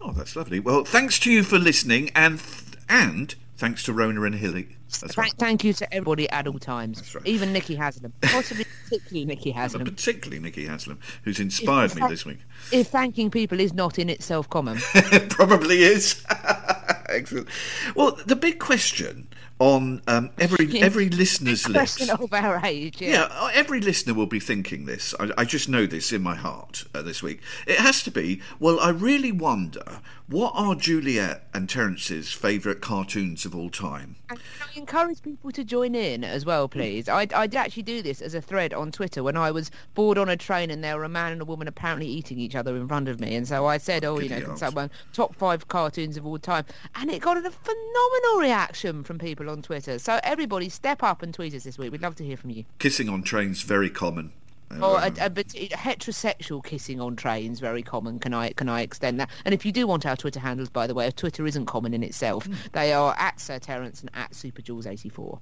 [0.00, 0.60] Oh, that's lovely.
[0.60, 2.42] Well, thanks to you for listening, and
[2.88, 4.68] and thanks to Rona and Hilly.
[5.02, 5.12] Right.
[5.12, 7.26] Thank, thank you to everybody at all times, That's right.
[7.26, 9.84] even Nicky Haslam, possibly particularly And Haslam.
[9.84, 12.38] particularly Nicky Haslam, who's inspired me this week.
[12.72, 16.24] If thanking people is not in itself common, it Probably is.
[17.08, 17.48] Excellent.
[17.94, 19.28] Well, the big question
[19.60, 21.96] on um, every every listener's lips.
[21.96, 23.10] question of our age, yeah.
[23.10, 25.14] Yeah, uh, every listener will be thinking this.
[25.20, 27.40] I, I just know this in my heart uh, this week.
[27.66, 33.44] It has to be, well, I really wonder what are Juliet and Terence's favourite cartoons
[33.44, 34.14] of all time?
[34.28, 37.08] And can I encourage people to join in as well, please?
[37.08, 40.18] I, I did actually do this as a thread on Twitter when I was bored
[40.18, 42.76] on a train and there were a man and a woman apparently eating each other
[42.76, 43.34] in front of me.
[43.34, 46.64] And so I said, oh, you know, can someone top five cartoons of all time?
[46.94, 49.98] And it got a phenomenal reaction from people on Twitter.
[49.98, 51.90] So everybody step up and tweet us this week.
[51.90, 52.64] We'd love to hear from you.
[52.78, 54.32] Kissing on trains, very common.
[54.80, 58.20] Or a, a, but heterosexual kissing on trains, very common.
[58.20, 59.28] Can I can I extend that?
[59.44, 62.02] And if you do want our Twitter handles, by the way, Twitter isn't common in
[62.04, 65.40] itself, they are at Sir Terence and at SuperJules84.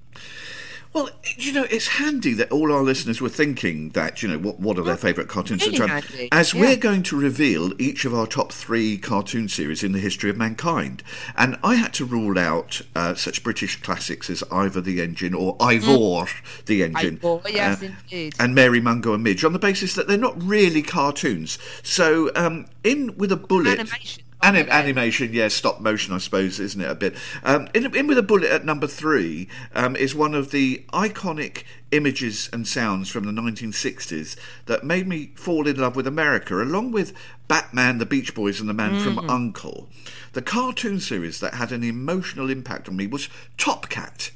[0.91, 4.59] Well, you know, it's handy that all our listeners were thinking that, you know, what,
[4.59, 6.01] what are their favourite cartoons really at the time.
[6.01, 6.61] handy, As yeah.
[6.61, 10.37] we're going to reveal each of our top three cartoon series in the history of
[10.37, 11.03] mankind.
[11.37, 15.55] And I had to rule out uh, such British classics as Ivor the Engine or
[15.59, 16.25] Ivor
[16.65, 17.19] the Engine.
[17.23, 18.33] Ivor, yes, uh, indeed.
[18.39, 21.59] And Mary Mungo and Midge on the basis that they're not really cartoons.
[21.83, 23.79] So, um, in with a bullet.
[23.79, 26.89] Animation, Anim- animation, yeah, stop motion, I suppose, isn't it?
[26.89, 27.13] A bit.
[27.43, 31.63] Um, in, in with a bullet at number three um, is one of the iconic
[31.91, 36.93] images and sounds from the 1960s that made me fall in love with America, along
[36.93, 37.11] with
[37.49, 39.89] Batman, the Beach Boys, and the Man from Uncle.
[40.31, 43.27] The cartoon series that had an emotional impact on me was
[43.57, 44.31] Top Cat.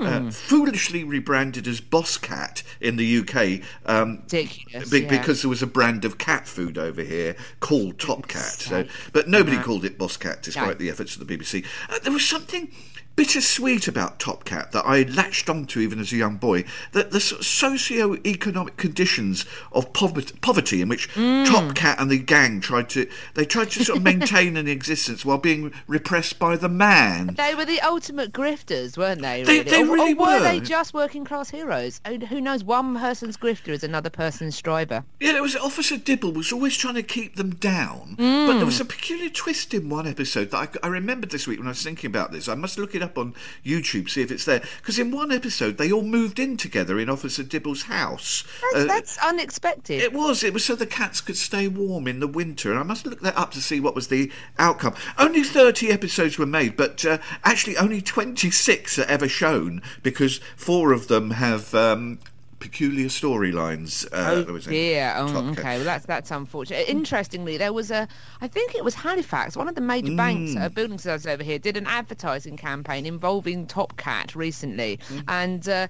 [0.00, 5.08] Uh, foolishly rebranded as Boss Cat in the UK um, Ridiculous, be- yeah.
[5.08, 8.42] because there was a brand of cat food over here called Top Cat.
[8.42, 10.74] So, but nobody called it Boss Cat, despite No.
[10.74, 11.64] the efforts of the BBC.
[11.88, 12.70] Uh, there was something
[13.16, 16.64] bittersweet about Top Cat that I latched onto even as a young boy.
[16.92, 21.46] That the socio-economic conditions of poverty, poverty in which Mm.
[21.46, 25.24] Top Cat and the gang tried to they tried to sort of maintain an existence
[25.24, 27.34] while being repressed by the man.
[27.36, 29.42] They were the ultimate grifters, weren't they?
[29.42, 29.70] They- Really?
[29.70, 30.40] they or, really or were, were.
[30.40, 32.00] they just working class heroes?
[32.06, 32.64] Who who knows?
[32.64, 35.04] One person's grifter is another person's striver.
[35.20, 38.80] Yeah, it was Officer Dibble was always trying to keep them down, but there was
[38.80, 41.82] a peculiar twist in one episode that I, I remembered this week when I was
[41.82, 42.48] thinking about this.
[42.48, 43.34] I must look it up on
[43.64, 47.08] YouTube see if it's there because in one episode they all moved in together in
[47.10, 48.44] Officer Dibble's house.
[48.72, 50.00] That's, Uh, that's unexpected.
[50.00, 50.42] it was.
[50.44, 53.20] It was so the cats could stay warm in the winter, and I must look
[53.20, 54.94] that up to see what was the outcome.
[55.18, 60.92] Only thirty episodes were made, but uh, actually only twenty-six are ever shown because four
[60.92, 62.18] of them have um,
[62.62, 64.06] peculiar storylines.
[64.12, 65.12] Uh, Oh dear.
[65.16, 65.76] Oh, okay.
[65.76, 66.88] Well, that's that's unfortunate.
[66.88, 68.06] Interestingly, there was a,
[68.40, 70.62] I think it was Halifax, one of the major banks, Mm.
[70.62, 75.24] uh, building societies over here, did an advertising campaign involving Top Cat recently, Mm.
[75.28, 75.86] and uh,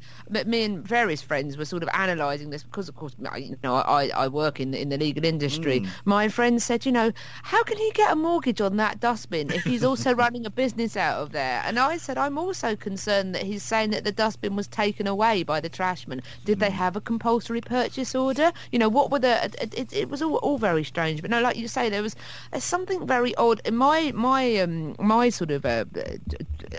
[0.47, 3.75] me and various friends were sort of analysing this because, of course, I- you know,
[3.77, 5.81] I, I work in in the legal industry.
[5.81, 5.89] Mm.
[6.05, 7.13] My friend said, you know,
[7.43, 10.97] how can he get a mortgage on that dustbin if he's also running a business
[10.97, 11.63] out of there?
[11.67, 15.43] And I said, I'm also concerned that he's saying that the dustbin was taken away
[15.43, 16.23] by the trashman.
[16.45, 18.53] Did they have a compulsory purchase order?
[18.71, 19.45] You know, what were the?
[19.61, 21.21] It, it, it was all, all very strange.
[21.21, 22.17] But no, like you say, there was
[22.51, 23.61] there's something very odd.
[23.73, 25.85] My my um my sort of uh,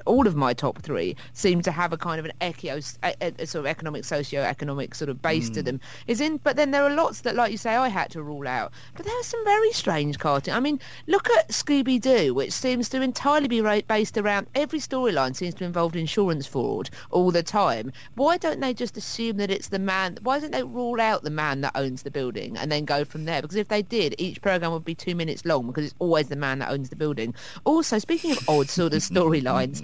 [0.05, 3.45] all of my top three seem to have a kind of an echo, a, a,
[3.45, 5.79] sort of economic, socio-economic sort of base to them.
[6.07, 8.47] Is in, but then there are lots that, like you say, I had to rule
[8.47, 8.71] out.
[8.95, 10.55] But there are some very strange cartoons.
[10.55, 14.79] I mean, look at Scooby Doo, which seems to entirely be ra- based around every
[14.79, 17.91] storyline seems to involve insurance fraud all the time.
[18.15, 20.17] Why don't they just assume that it's the man?
[20.21, 23.25] Why don't they rule out the man that owns the building and then go from
[23.25, 23.41] there?
[23.41, 26.37] Because if they did, each program would be two minutes long because it's always the
[26.37, 27.35] man that owns the building.
[27.65, 29.83] Also, speaking of odd sort of storylines.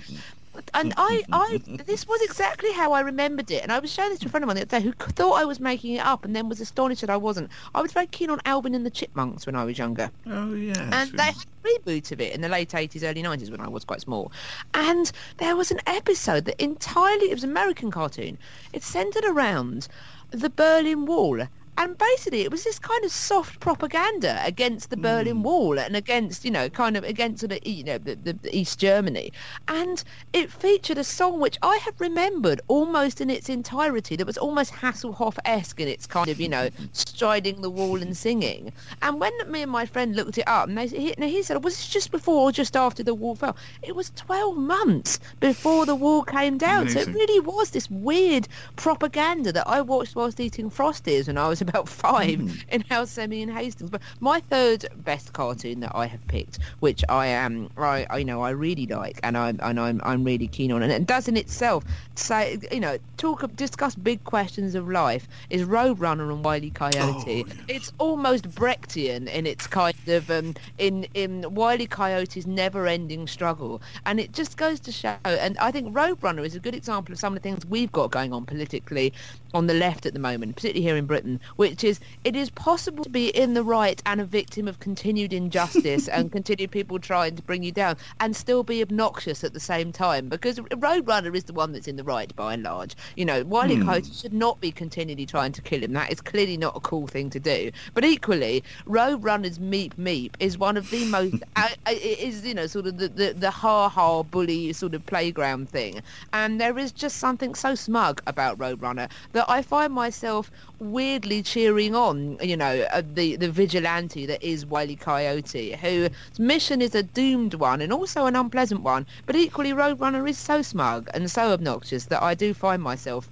[0.73, 3.63] And I, I, this was exactly how I remembered it.
[3.63, 5.33] And I was showing this to a friend of mine the other day who thought
[5.33, 7.49] I was making it up and then was astonished that I wasn't.
[7.73, 10.11] I was very keen on Alvin and the Chipmunks when I was younger.
[10.27, 10.77] Oh yes.
[10.77, 13.67] And they had a reboot of it in the late 80s, early 90s when I
[13.67, 14.31] was quite small.
[14.73, 18.37] And there was an episode that entirely, it was an American cartoon.
[18.73, 19.87] It centred around
[20.31, 21.47] the Berlin Wall.
[21.79, 25.43] And basically, it was this kind of soft propaganda against the Berlin hmm.
[25.43, 28.79] Wall and against, you know, kind of against the, you know, the, the, the East
[28.79, 29.31] Germany.
[29.69, 30.03] And
[30.33, 34.17] it featured a song which I have remembered almost in its entirety.
[34.17, 38.73] That was almost Hasselhoff-esque in its kind of, you know, striding the wall and singing.
[39.01, 41.63] And when me and my friend looked it up, and they, he, and he said,
[41.63, 43.55] was this just before or just after the wall fell?
[43.83, 46.89] It was 12 months before the wall came down.
[46.89, 51.47] So it really was this weird propaganda that I watched whilst eating Frosties when I
[51.47, 53.89] was about five in House Semi in Hastings.
[53.89, 58.25] But my third best cartoon that I have picked, which I am, I, I you
[58.25, 61.27] know, I really like, and I'm and I'm I'm really keen on, and it does
[61.27, 61.83] in itself
[62.15, 66.69] say, you know, talk of discuss big questions of life is Roadrunner and Wile E.
[66.69, 67.45] Coyote.
[67.47, 71.87] Oh, It's almost Brechtian in its kind of um, in in Wile E.
[71.87, 75.17] Coyote's never-ending struggle, and it just goes to show.
[75.25, 78.11] And I think Roadrunner is a good example of some of the things we've got
[78.11, 79.13] going on politically
[79.53, 83.03] on the left at the moment, particularly here in Britain, which is it is possible
[83.03, 87.35] to be in the right and a victim of continued injustice and continued people trying
[87.35, 91.45] to bring you down and still be obnoxious at the same time because Roadrunner is
[91.45, 92.95] the one that's in the right by and large.
[93.15, 93.85] You know, Wiley Hmm.
[93.85, 95.93] Coyote should not be continually trying to kill him.
[95.93, 97.71] That is clearly not a cool thing to do.
[97.93, 102.67] But equally, Roadrunner's Meep Meep is one of the most, uh, it is, you know,
[102.67, 106.01] sort of the, the, the ha-ha bully sort of playground thing.
[106.33, 111.95] And there is just something so smug about Roadrunner that I find myself weirdly cheering
[111.95, 114.95] on, you know, uh, the, the vigilante that is Wile E.
[114.95, 119.05] Coyote, whose mission is a doomed one and also an unpleasant one.
[119.25, 123.29] But equally, Roadrunner is so smug and so obnoxious that I do find myself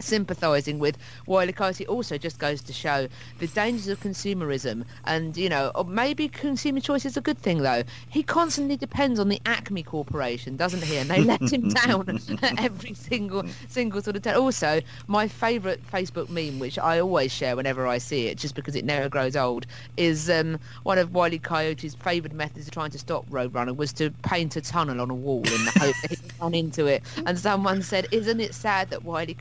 [0.00, 0.96] sympathising with
[1.26, 1.52] Wile E.
[1.52, 6.80] Coyote also just goes to show the dangers of consumerism and you know maybe consumer
[6.80, 10.96] choice is a good thing though he constantly depends on the Acme Corporation doesn't he
[10.96, 12.20] and they let him down
[12.58, 17.56] every single single sort of time also my favourite Facebook meme which I always share
[17.56, 21.32] whenever I see it just because it never grows old is um, one of Wile
[21.32, 21.38] E.
[21.38, 25.14] Coyote's favoured methods of trying to stop Roadrunner was to paint a tunnel on a
[25.14, 28.90] wall in the hope that he'd run into it and someone said isn't it sad
[28.90, 29.34] that Wile E.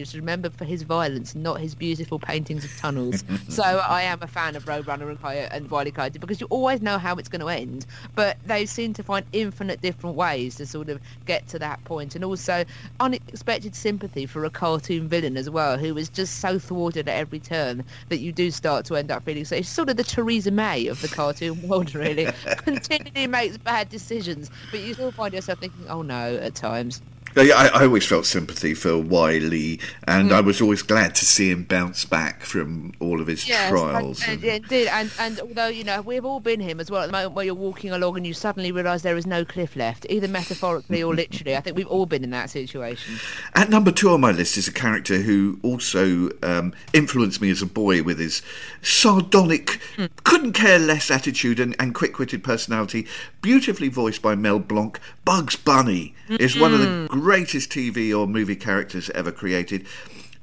[0.00, 3.24] Is remembered for his violence, not his beautiful paintings of tunnels.
[3.48, 5.90] so I am a fan of Roadrunner and, Coyote and Wile E.
[5.90, 9.26] Coyote because you always know how it's going to end, but they seem to find
[9.32, 11.98] infinite different ways to sort of get to that point.
[11.98, 12.64] point, and also
[13.00, 17.40] unexpected sympathy for a cartoon villain as well, who is just so thwarted at every
[17.40, 19.56] turn that you do start to end up feeling so.
[19.56, 22.26] It's sort of the Theresa May of the cartoon world, really.
[22.58, 27.02] Continually makes bad decisions, but you still find yourself thinking, "Oh no," at times.
[27.36, 30.34] I, I always felt sympathy for Wiley, and Mm.
[30.34, 34.22] I was always glad to see him bounce back from all of his Yes, trials.
[34.26, 37.02] and, and- and, indeed, and and although you know we've all been him as well
[37.02, 39.76] at the moment where you're walking along and you suddenly realise there is no cliff
[39.76, 41.56] left, either metaphorically or literally.
[41.56, 43.16] I think we've all been in that situation.
[43.54, 47.62] At number two on my list is a character who also um, influenced me as
[47.62, 48.42] a boy with his
[48.82, 49.78] sardonic,
[50.24, 53.06] couldn't care less attitude and, and quick witted personality,
[53.42, 54.98] beautifully voiced by Mel Blanc.
[55.24, 59.86] Bugs Bunny is one of the greatest TV or movie characters ever created.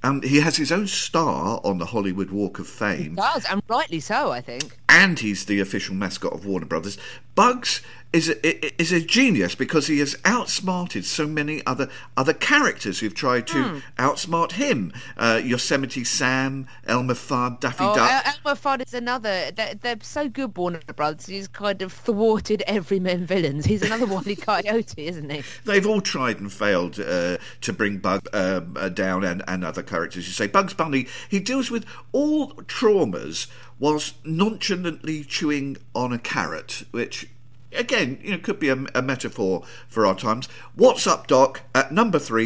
[0.04, 3.16] Um, he has his own star on the Hollywood Walk of Fame.
[3.16, 4.78] Does and rightly so, I think.
[4.96, 6.98] And he's the official mascot of Warner Brothers.
[7.36, 7.82] Bugs
[8.14, 13.14] is a, is a genius because he has outsmarted so many other other characters who've
[13.14, 13.78] tried to Hmm.
[14.02, 14.94] outsmart him.
[15.18, 18.10] Uh, Yosemite Sam, Elmer Fudd, Daffy Oh, Duck.
[18.26, 19.52] El- Elmer Fudd is another.
[19.52, 21.26] They're, they're so good, Warner Brothers.
[21.26, 23.66] He's kind of thwarted every man villains.
[23.66, 25.44] He's another Wile Coyote, isn't he?
[25.66, 29.84] They've all tried and failed uh, to bring Bug um, uh, down and, and other
[29.84, 30.26] characters.
[30.26, 33.48] You say Bugs Bunny, he deals with all traumas
[33.80, 37.28] whilst nonchalantly chewing on a carrot, which
[37.78, 40.48] again, you know, could be a, a metaphor for our times.
[40.76, 41.62] What's up, Doc?
[41.74, 42.46] At number three,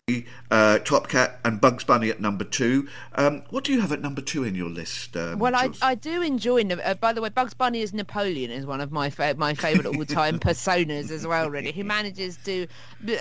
[0.52, 2.88] uh, Top Cat and Bugs Bunny at number two.
[3.16, 5.16] Um, what do you have at number two in your list?
[5.18, 6.64] Um, Well, I, I do enjoy.
[6.64, 9.86] Uh, by the way, Bugs Bunny as Napoleon is one of my fa- my favourite
[9.96, 11.50] all time personas as well.
[11.50, 12.68] Really, he manages to,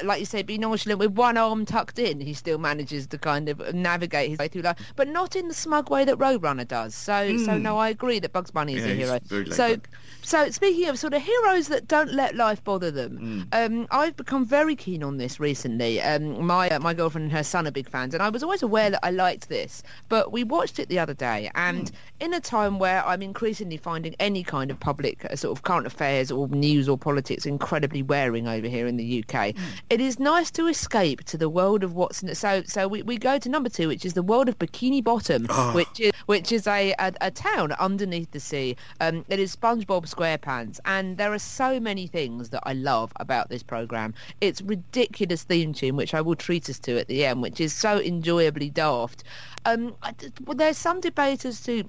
[0.04, 2.20] like you say, be nonchalant with one arm tucked in.
[2.20, 5.54] He still manages to kind of navigate his way through life, but not in the
[5.54, 6.94] smug way that Roadrunner does.
[6.94, 8.88] So, so no, I agree that Bugs Bunny is Hmm.
[8.88, 9.20] Yeah, a hero.
[9.52, 9.76] So,
[10.22, 13.48] so speaking of sort of heroes that don't let life bother them.
[13.52, 16.00] Um, I've become very keen on this recently.
[16.00, 18.62] Um, my uh, my girlfriend and her son are big fans, and I was always
[18.62, 19.82] aware that I liked this.
[20.08, 21.90] But we watched it the other day, and
[22.20, 25.86] in a time where I'm increasingly finding any kind of public uh, sort of current
[25.86, 29.54] affairs or news or politics incredibly wearing over here in the UK,
[29.90, 32.36] it is nice to escape to the world of what's in it.
[32.36, 35.46] So so we, we go to number two, which is the world of Bikini Bottom,
[35.74, 38.76] which is which is a, a, a town underneath the sea.
[39.00, 43.48] Um, it is SpongeBob SquarePants, and there are so many things that I love about
[43.48, 44.14] this program.
[44.40, 47.72] Its ridiculous theme tune, which I will treat us to at the end, which is
[47.72, 49.24] so enjoyably daft.
[49.64, 50.14] Um, I-
[50.44, 51.84] well, there's some debate as to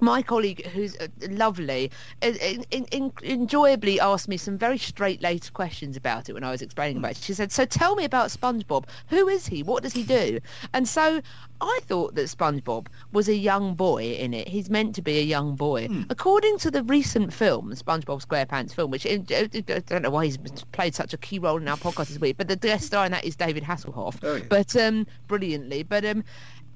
[0.00, 1.90] my colleague, who's uh, lovely,
[2.22, 6.50] uh, in, in, in, enjoyably asked me some very straight-laced questions about it when I
[6.50, 7.18] was explaining about it.
[7.18, 8.84] She said, "So tell me about SpongeBob.
[9.08, 9.62] Who is he?
[9.62, 10.40] What does he do?"
[10.72, 11.20] And so
[11.60, 14.48] I thought that SpongeBob was a young boy in it.
[14.48, 15.88] He's meant to be a young boy.
[16.08, 19.46] According to the recent film, SpongeBob SquarePants film, which uh, I
[19.86, 20.38] don't know why he's
[20.72, 23.12] played such a key role in our podcast this week, but the guest star in
[23.12, 24.18] that is David Hasselhoff.
[24.22, 24.44] Oh, yeah.
[24.48, 25.82] But um, brilliantly.
[25.82, 26.24] But um,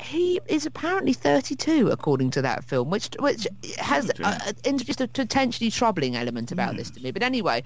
[0.03, 3.47] he is apparently 32 according to that film which which
[3.79, 7.11] has Oh, uh, introduced a potentially troubling element about this to me.
[7.11, 7.63] But anyway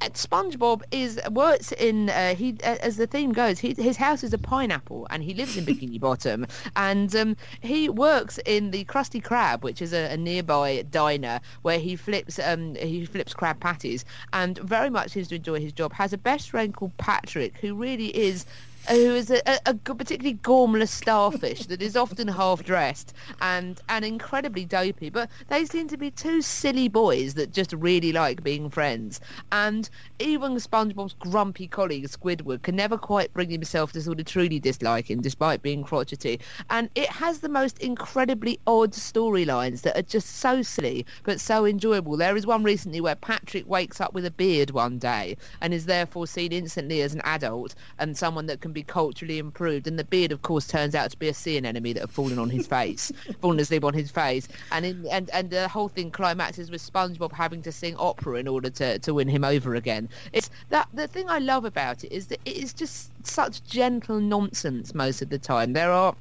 [0.00, 4.22] uh, SpongeBob is works in uh, he uh, as the theme goes he, his house
[4.22, 6.46] is a pineapple and he lives in Bikini Bottom.
[6.76, 11.78] And um, he works in the Krusty Krab which is a, a nearby diner where
[11.78, 14.04] he flips um, he flips crab patties.
[14.32, 15.92] And very much seems to enjoy his job.
[15.92, 18.46] Has a best friend called Patrick who really is
[18.88, 24.04] who is a, a, a particularly gormless starfish that is often half dressed and and
[24.04, 25.08] incredibly dopey.
[25.10, 29.20] But they seem to be two silly boys that just really like being friends.
[29.52, 34.58] And even SpongeBob's grumpy colleague Squidward can never quite bring himself to sort of truly
[34.58, 36.40] dislike him, despite being crotchety.
[36.70, 41.64] And it has the most incredibly odd storylines that are just so silly but so
[41.64, 42.16] enjoyable.
[42.16, 45.86] There is one recently where Patrick wakes up with a beard one day and is
[45.86, 49.86] therefore seen instantly as an adult and someone that can be culturally improved.
[49.86, 52.38] And the beard, of course, turns out to be a sea anemone that had fallen
[52.38, 54.48] on his face, fallen asleep on his face.
[54.70, 58.48] And in, and and the whole thing climaxes with SpongeBob having to sing opera in
[58.48, 60.08] order to, to win him over again.
[60.32, 64.20] It's that the thing I love about it is that it is just such gentle
[64.20, 65.72] nonsense most of the time.
[65.72, 66.14] There are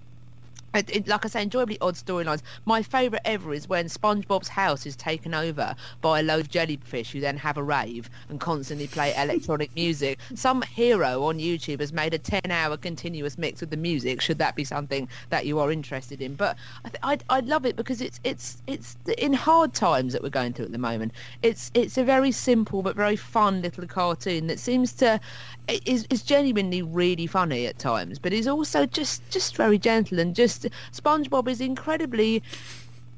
[0.74, 2.41] it, it, like I say, enjoyably odd storylines.
[2.65, 7.11] My favourite ever is when SpongeBob's house is taken over by a load of jellyfish
[7.11, 10.19] who then have a rave and constantly play electronic music.
[10.36, 14.22] Some hero on YouTube has made a 10-hour continuous mix of the music.
[14.22, 16.36] Should that be something that you are interested in?
[16.36, 20.24] But I, th- I, I love it because it's it's it's in hard times that
[20.24, 21.11] we're going through at the moment.
[21.41, 25.19] It's it's a very simple but very fun little cartoon that seems to
[25.86, 30.36] is is genuinely really funny at times, but is also just just very gentle and
[30.36, 30.61] just
[30.91, 32.43] SpongeBob is incredibly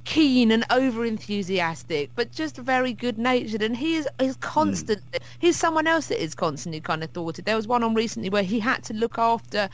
[0.06, 5.26] keen and over enthusiastic but just very good natured and he is is constantly hmm.
[5.40, 7.46] he's someone else that is constantly kind of thwarted.
[7.46, 9.70] There was one on recently where he had to look after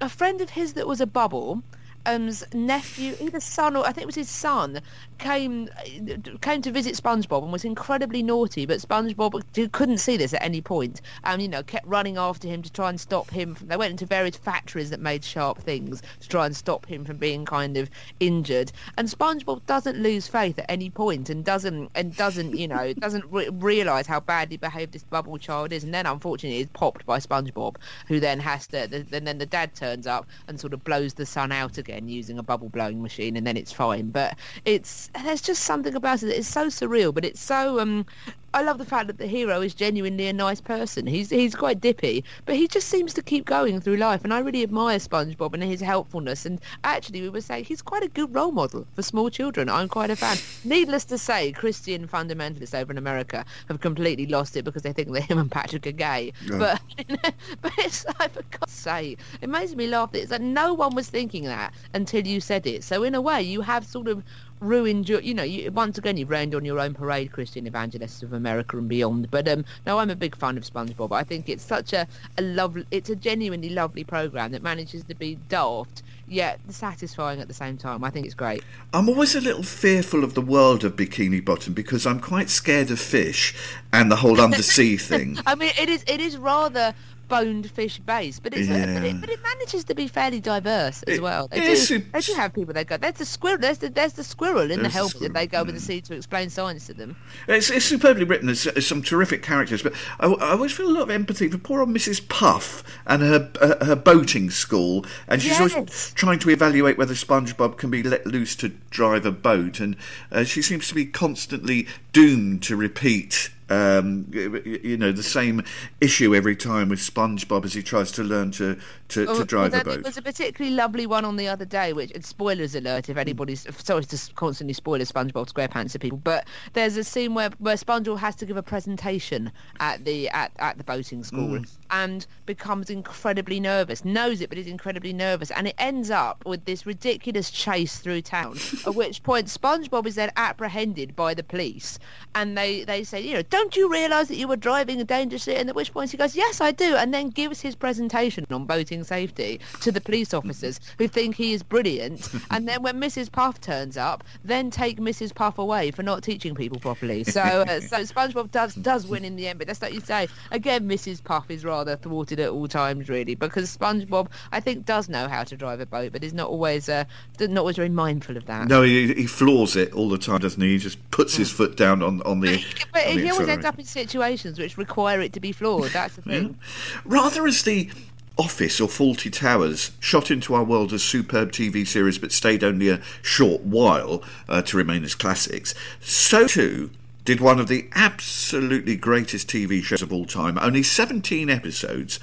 [0.00, 1.62] a friend of his that was a bubble
[2.06, 4.80] um's nephew either son or I think it was his son
[5.18, 10.32] came uh, came to visit SpongeBob and was incredibly naughty but SpongeBob couldn't see this
[10.32, 11.00] at any point.
[11.24, 13.92] And you know kept running after him to try and stop him from, they went
[13.92, 17.76] into various factories that made sharp things to try and stop him from being kind
[17.76, 17.90] of
[18.20, 18.72] injured.
[18.96, 23.24] And SpongeBob doesn't lose faith at any point and doesn't and doesn't you know doesn't
[23.30, 25.84] re- realize how badly behaved this bubble child is.
[25.84, 29.46] And then unfortunately is popped by SpongeBob who then has to the, and then the
[29.46, 33.02] dad turns up and sort of blows the son out again using a bubble blowing
[33.02, 34.10] machine and then it's fine.
[34.10, 38.06] But it's there's just something about it that is so surreal but it's so um
[38.54, 41.06] I love the fact that the hero is genuinely a nice person.
[41.06, 44.38] He's he's quite dippy, but he just seems to keep going through life, and I
[44.38, 46.46] really admire SpongeBob and his helpfulness.
[46.46, 49.68] And actually, we were saying he's quite a good role model for small children.
[49.68, 50.38] I'm quite a fan.
[50.64, 55.12] Needless to say, Christian fundamentalists over in America have completely lost it because they think
[55.12, 56.32] that him and Patrick are gay.
[56.48, 56.80] But
[57.60, 60.12] but it's like, for God's sake, it makes me laugh.
[60.12, 62.82] That it's like no one was thinking that until you said it.
[62.82, 64.24] So in a way, you have sort of
[64.60, 68.22] ruined your, you know, you, once again you've rained on your own parade, Christian evangelists
[68.22, 69.30] of America and beyond.
[69.30, 71.12] But um, no, I'm a big fan of SpongeBob.
[71.12, 72.06] I think it's such a,
[72.38, 77.48] a lovely, it's a genuinely lovely program that manages to be daft yet satisfying at
[77.48, 78.04] the same time.
[78.04, 78.62] I think it's great.
[78.92, 82.90] I'm always a little fearful of the world of Bikini Bottom because I'm quite scared
[82.90, 83.54] of fish
[83.92, 85.38] and the whole undersea thing.
[85.46, 86.94] I mean, it is it is rather
[87.28, 91.02] boned fish based, but it's uh, but, it, but it manages to be fairly diverse
[91.04, 91.48] as It well.
[91.48, 92.96] They is, do, they do have people that go.
[92.96, 93.58] There's the squirrel.
[93.58, 96.00] There's the there's the squirrel in the There's the that they go with the sea
[96.02, 97.16] to explain science to them.
[97.46, 98.46] It's, it's superbly written.
[98.46, 101.58] There's, there's some terrific characters, but I, I always feel a lot of empathy for
[101.58, 102.26] poor old Mrs.
[102.28, 107.76] Puff and her uh, her boating school, and she's always trying to evaluate whether SpongeBob
[107.76, 109.96] can be let loose to drive a boat, and
[110.32, 111.86] uh, she seems to be constantly
[112.18, 113.48] doomed to repeat.
[113.70, 115.62] Um, you know the same
[116.00, 118.76] issue every time with SpongeBob as he tries to learn to
[119.08, 121.64] to, to drive well, a then It was a particularly lovely one on the other
[121.64, 123.20] day, which and spoilers alert if Mm.
[123.20, 127.50] anybody's sorry to constantly spoil a SpongeBob SquarePants to people, but there's a scene where
[127.58, 129.50] where SpongeBob has to give a presentation
[129.80, 131.76] at the at, at the boating school Mm.
[131.90, 136.64] and becomes incredibly nervous, knows it, but is incredibly nervous, and it ends up with
[136.64, 138.56] this ridiculous chase through town.
[138.86, 141.98] at which point SpongeBob is then apprehended by the police,
[142.34, 145.56] and they they say, you know, don't you realise that you were driving dangerously?
[145.56, 148.64] And at which point he goes, yes, I do, and then gives his presentation on
[148.66, 152.28] boating safety to the police officers who think he is brilliant.
[152.50, 153.30] and then when Mrs.
[153.30, 155.34] Puff turns up, then take Mrs.
[155.34, 157.24] Puff away for not teaching people properly.
[157.24, 160.28] So uh, so SpongeBob does does win in the end, but that's like you say.
[160.50, 161.22] Again, Mrs.
[161.22, 165.44] Puff is rather thwarted at all times, really, because SpongeBob I think does know how
[165.44, 167.04] to drive a boat, but is not always uh,
[167.40, 168.68] not always very mindful of that.
[168.68, 170.72] No, he, he floors it all the time, doesn't he?
[170.72, 172.64] He just puts his foot down on, on the.
[172.92, 175.90] But on the he always ends up in situations which require it to be flawed.
[175.90, 176.58] That's the thing.
[177.04, 177.90] Rather as the
[178.38, 182.88] Office or Fawlty Towers shot into our world as superb TV series but stayed only
[182.88, 186.90] a short while uh, to remain as classics, so too
[187.28, 190.56] did one of the absolutely greatest TV shows of all time.
[190.62, 192.18] Only 17 episodes,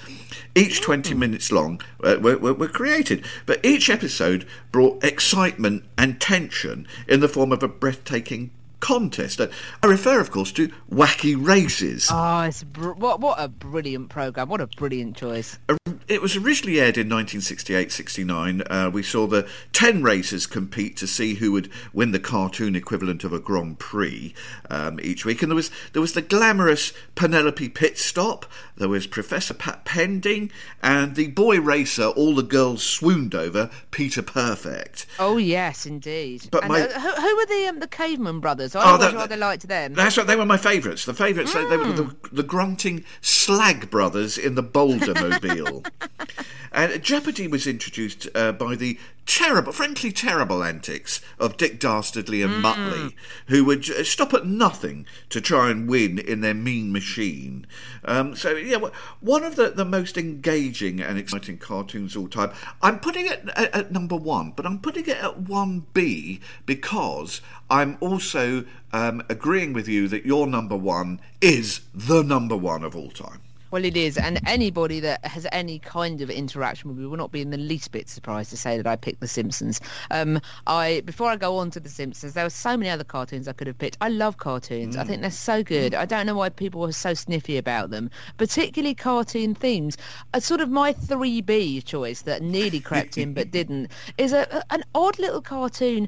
[0.55, 3.23] each 20 minutes long, uh, were, were, were created.
[3.45, 8.49] But each episode brought excitement and tension in the form of a breathtaking
[8.79, 9.41] contest.
[9.41, 9.47] Uh,
[9.83, 12.09] I refer, of course, to Wacky Races.
[12.11, 14.49] Oh, it's br- what what a brilliant program!
[14.49, 15.57] What a brilliant choice.
[16.07, 18.67] It was originally aired in 1968-69.
[18.69, 23.23] Uh, we saw the 10 racers compete to see who would win the cartoon equivalent
[23.23, 24.35] of a Grand Prix
[24.69, 25.41] um, each week.
[25.41, 28.43] And there was there was the glamorous Penelope Pitstop,
[28.77, 30.51] there was Professor Pat Pending,
[30.83, 35.05] and the boy racer all the girls swooned over, Peter Perfect.
[35.17, 36.47] Oh yes, indeed.
[36.51, 38.75] But and, my- uh, who, who were the um, the caveman brothers?
[38.75, 39.93] I Oh, that- rather liked them.
[39.93, 41.05] That's right, they were my favourites.
[41.05, 42.15] The favourites, they, they were the, Mm.
[42.33, 45.83] the grunting Slag brothers in the Boulder Mobile.
[46.71, 52.53] and Jeopardy was introduced uh, by the terrible, frankly terrible antics of Dick Dastardly and
[52.53, 52.61] Mm.
[52.61, 53.13] Muttley,
[53.47, 57.65] who would stop at nothing to try and win in their mean machine.
[58.03, 58.77] Um, so, yeah,
[59.19, 62.51] one of the, the most engaging and exciting cartoons of all time.
[62.81, 67.97] I'm putting it at, at number one, but I'm putting it at 1B because I'm
[67.99, 73.11] also um, agreeing with you that your number one is the number one of all
[73.11, 73.41] time.
[73.71, 77.31] Well, it is, and anybody that has any kind of interaction with me will not
[77.31, 79.81] be in the least bit surprised to say that I picked The Simpsons.
[80.11, 83.47] Um, I before I go on to The Simpsons, there were so many other cartoons
[83.47, 83.97] I could have picked.
[84.01, 84.95] I love cartoons.
[84.95, 85.93] I think they're so good.
[85.95, 89.97] I don't know why people are so sniffy about them, particularly cartoon themes.
[90.33, 94.63] A sort of my three B choice that nearly crept in but didn't is a,
[94.71, 96.07] an odd little cartoon.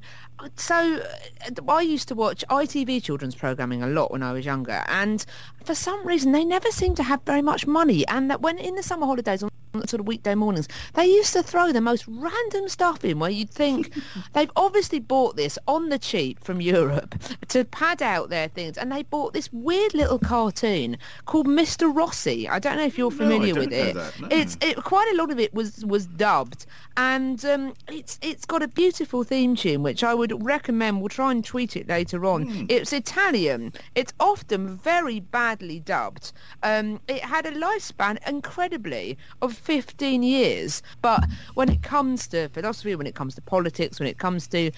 [0.56, 4.84] So uh, I used to watch ITV children's programming a lot when I was younger,
[4.88, 5.26] and
[5.64, 8.08] for some reason they never seemed to have very much money.
[8.08, 9.50] And that when in the summer holidays on
[9.86, 13.50] sort of weekday mornings, they used to throw the most random stuff in where you'd
[13.50, 13.94] think
[14.34, 17.14] they've obviously bought this on the cheap from Europe
[17.50, 21.94] to pad out their things, and they bought this weird little cartoon called Mr.
[21.94, 22.48] Rossi.
[22.48, 23.96] I don't know if you're No, familiar don't with it.
[23.96, 24.28] that, no.
[24.32, 26.66] It's it, quite a lot of it was was dubbed,
[26.96, 31.00] and um, it's it's got a beautiful theme tune which I would recommend.
[31.00, 32.44] We'll try and tweet it later on.
[32.44, 32.66] Hmm.
[32.70, 33.74] It's Italian.
[33.96, 36.34] It's often very badly dubbed.
[36.64, 40.82] Um, it had a lifespan, incredibly, of 15 years.
[41.02, 41.24] But
[41.56, 44.72] when it comes to philosophy, when it comes to politics, when it comes to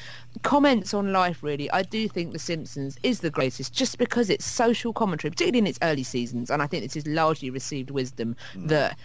[0.43, 4.45] comments on life, really, I do think The Simpsons is the greatest, just because it's
[4.45, 8.35] social commentary, particularly in its early seasons, and I think this is largely received wisdom
[8.55, 8.97] that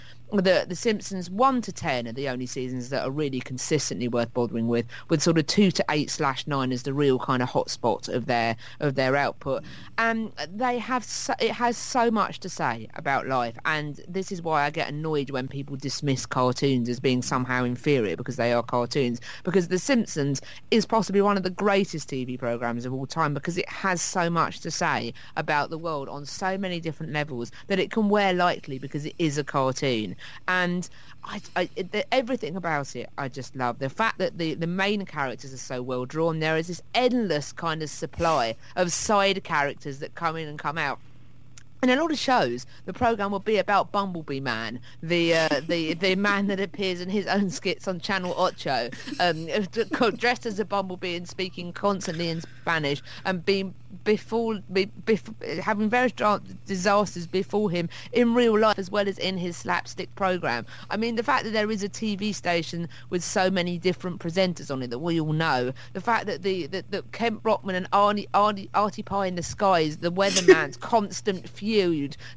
[0.43, 4.32] the the Simpsons one to ten are the only seasons that are really consistently worth
[4.35, 7.49] bothering with, with sort of two to eight slash nine as the real kind of
[7.49, 9.62] hotspot of their of their output,
[9.99, 14.43] and they have so, it has so much to say about life, and this is
[14.43, 18.62] why I get annoyed when people dismiss cartoons as being somehow inferior because they are
[18.62, 23.35] cartoons, because The Simpsons is possibly one of the greatest TV programs of all time
[23.35, 27.51] because it has so much to say about the world on so many different levels
[27.68, 30.16] that it can wear lightly because it is a cartoon
[30.49, 30.89] and
[31.25, 33.79] I, I, the, everything about it I just love.
[33.79, 37.53] The fact that the, the main characters are so well drawn there is this endless
[37.53, 40.99] kind of supply of side characters that come in and come out
[41.85, 45.93] in a lot of shows, the program will be about Bumblebee Man, the uh, the
[45.93, 48.89] the man that appears in his own skits on Channel Ocho,
[49.20, 49.47] um,
[50.16, 55.89] dressed as a bumblebee and speaking constantly in Spanish, and being before, be, bef- having
[55.89, 56.12] various
[56.66, 60.66] disasters befall him in real life as well as in his slapstick program.
[60.91, 64.70] I mean, the fact that there is a TV station with so many different presenters
[64.70, 67.91] on it that we all know, the fact that the that, that Kent Brockman and
[67.91, 71.74] Arnie, Arnie Artie Pye in the Skies, the weatherman's constant feud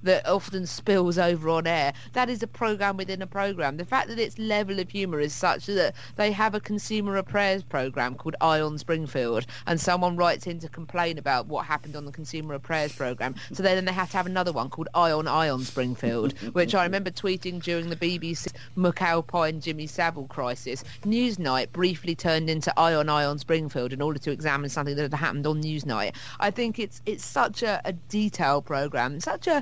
[0.03, 3.77] that often spills over on air, that is a program within a program.
[3.77, 7.63] The fact that its level of humour is such that they have a consumer affairs
[7.63, 12.05] program called Eye on Springfield, and someone writes in to complain about what happened on
[12.05, 13.35] the consumer affairs program.
[13.53, 16.73] So then they have to have another one called Eye on Eye on Springfield, which
[16.73, 20.83] I remember tweeting during the BBC McAlpine Jimmy Savile crisis.
[21.03, 25.03] Newsnight briefly turned into Eye on Eye on Springfield in order to examine something that
[25.03, 26.15] had happened on Newsnight.
[26.39, 29.61] I think it's it's such a, a detailed program, such a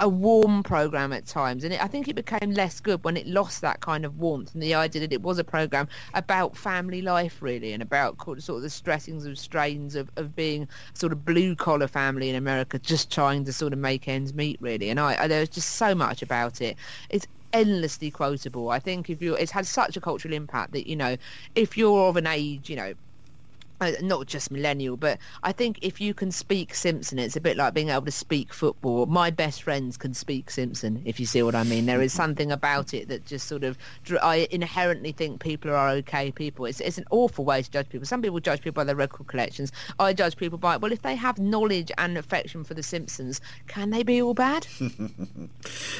[0.00, 3.26] a warm program at times, and it, I think it became less good when it
[3.26, 7.02] lost that kind of warmth and the idea that it was a program about family
[7.02, 11.24] life really and about sort of the stressings and strains of, of being sort of
[11.24, 14.88] blue collar family in America, just trying to sort of make ends meet really.
[14.88, 16.76] And I, I there's just so much about it.
[17.10, 18.70] It's endlessly quotable.
[18.70, 21.16] I think if you, it's had such a cultural impact that you know,
[21.54, 22.94] if you're of an age, you know,
[23.80, 27.56] uh, not just millennial, but I think if you can speak Simpson, it's a bit
[27.56, 29.06] like being able to speak football.
[29.06, 31.86] My best friends can speak Simpson, if you see what I mean.
[31.86, 33.78] There is something about it that just sort of,
[34.22, 36.64] I inherently think people are okay people.
[36.64, 38.06] It's, it's an awful way to judge people.
[38.06, 39.72] Some people judge people by their record collections.
[39.98, 43.90] I judge people by, well, if they have knowledge and affection for The Simpsons, can
[43.90, 44.66] they be all bad?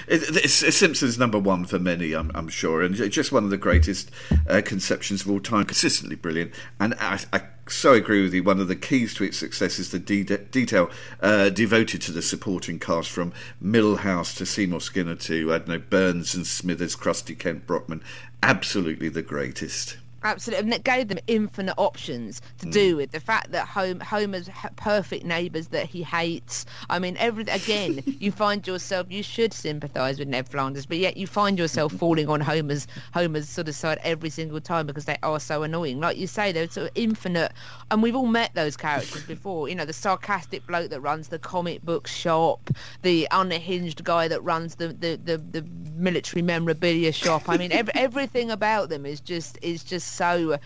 [0.06, 3.50] It, it's, it's Simpsons number one for many, I'm, I'm sure, and just one of
[3.50, 4.10] the greatest
[4.48, 5.64] uh, conceptions of all time.
[5.64, 8.42] Consistently brilliant, and I, I so I agree with you.
[8.42, 10.90] One of the keys to its success is the de- detail
[11.20, 15.78] uh, devoted to the supporting cast, from Milhouse to Seymour Skinner to I don't know
[15.78, 18.02] Burns and Smithers, Krusty Kent Brockman.
[18.42, 19.98] Absolutely the greatest.
[20.24, 22.72] Absolutely, and it gave them infinite options to mm.
[22.72, 26.66] do with the fact that Home, Homer's perfect neighbours that he hates.
[26.90, 31.16] I mean, every again, you find yourself you should sympathise with Ned Flanders, but yet
[31.16, 35.16] you find yourself falling on Homer's Homer's sort of side every single time because they
[35.22, 36.00] are so annoying.
[36.00, 37.52] Like you say, they're sort of infinite,
[37.92, 39.68] and we've all met those characters before.
[39.68, 42.70] You know, the sarcastic bloke that runs the comic book shop,
[43.02, 45.64] the unhinged guy that runs the the, the, the
[45.94, 47.48] military memorabilia shop.
[47.48, 50.58] I mean, every, everything about them is just is just so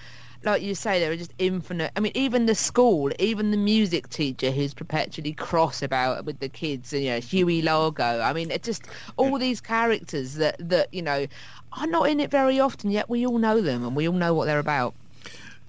[0.44, 1.92] like you say, there are just infinite.
[1.96, 6.48] I mean, even the school, even the music teacher who's perpetually cross about with the
[6.48, 8.20] kids, and you know, Dewey Largo.
[8.20, 8.86] I mean, it just
[9.16, 11.26] all these characters that that you know
[11.72, 14.34] are not in it very often, yet we all know them and we all know
[14.34, 14.94] what they're about.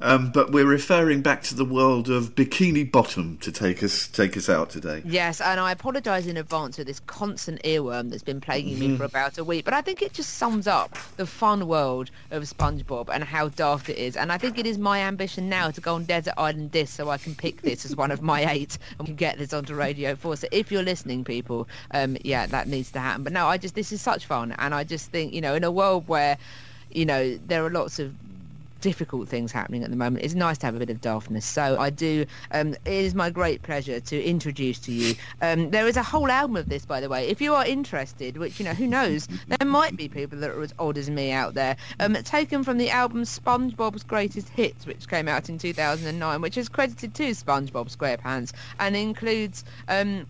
[0.02, 4.36] Um, but we're referring back to the world of Bikini Bottom to take us take
[4.36, 5.02] us out today.
[5.06, 9.06] Yes, and I apologise in advance for this constant earworm that's been plaguing me for
[9.06, 9.64] about a week.
[9.64, 13.88] But I think it just sums up the fun world of SpongeBob and how daft
[13.88, 14.18] it is.
[14.18, 17.10] And I think it is my ambition now to go on Desert Island Disc so
[17.10, 20.16] I can pick this as one of my eight and can get this onto Radio
[20.16, 20.36] 4.
[20.36, 23.24] So if you're listening, people, um, yeah, that needs to happen.
[23.24, 24.54] But no, I just, this is such fun.
[24.58, 26.38] And I just think, you know, in a world where,
[26.92, 28.14] you know, there are lots of
[28.84, 30.26] difficult things happening at the moment.
[30.26, 31.46] It's nice to have a bit of daftness.
[31.46, 32.26] So I do.
[32.52, 35.16] Um, it is my great pleasure to introduce to you.
[35.42, 37.30] Um, there is a whole album of this, by the way.
[37.30, 40.62] If you are interested, which you know, who knows, there might be people that are
[40.62, 41.78] as odd as me out there.
[42.02, 46.68] Um, taken from the album SpongeBob's Greatest Hits, which came out in 2009, which is
[46.68, 49.64] credited to SpongeBob SquarePants and includes.
[49.88, 50.26] Um,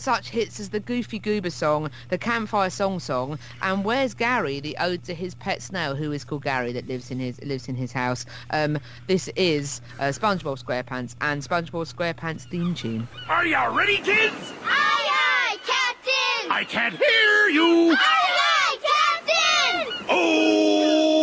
[0.00, 4.76] such hits as the Goofy Goober song, the Campfire Song Song, and Where's Gary, the
[4.80, 7.74] ode to his pet snail, who is called Gary, that lives in his lives in
[7.74, 8.24] his house.
[8.50, 13.08] Um, this is uh, SpongeBob SquarePants and SpongeBob SquarePants theme tune.
[13.28, 14.52] Are you ready, kids?
[14.64, 16.50] Aye, aye, Captain!
[16.50, 17.92] I can't hear you.
[17.92, 18.78] Aye, aye,
[19.26, 20.06] Captain!
[20.08, 21.18] Oh!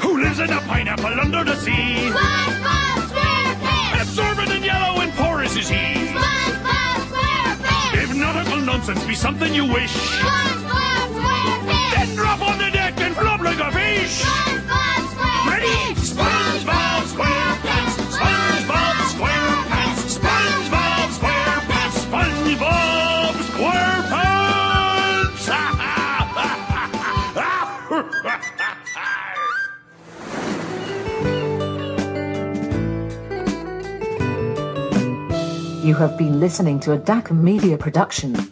[0.00, 2.10] Who lives in a pineapple under the sea?
[2.10, 2.41] SpongeBob
[8.72, 11.94] nonsense be something you wish, SpongeBob SquarePants!
[11.94, 14.22] then drop on the deck and flop like a fish.
[14.22, 15.50] SpongeBob SquarePants!
[15.52, 15.76] Ready?
[16.00, 17.94] SpongeBob SquarePants.
[18.16, 20.00] SpongeBob SquarePants.
[20.16, 21.98] SpongeBob SquarePants.
[22.08, 24.32] SpongeBob SquarePants.
[35.84, 38.51] You have been listening to a DACA Media production.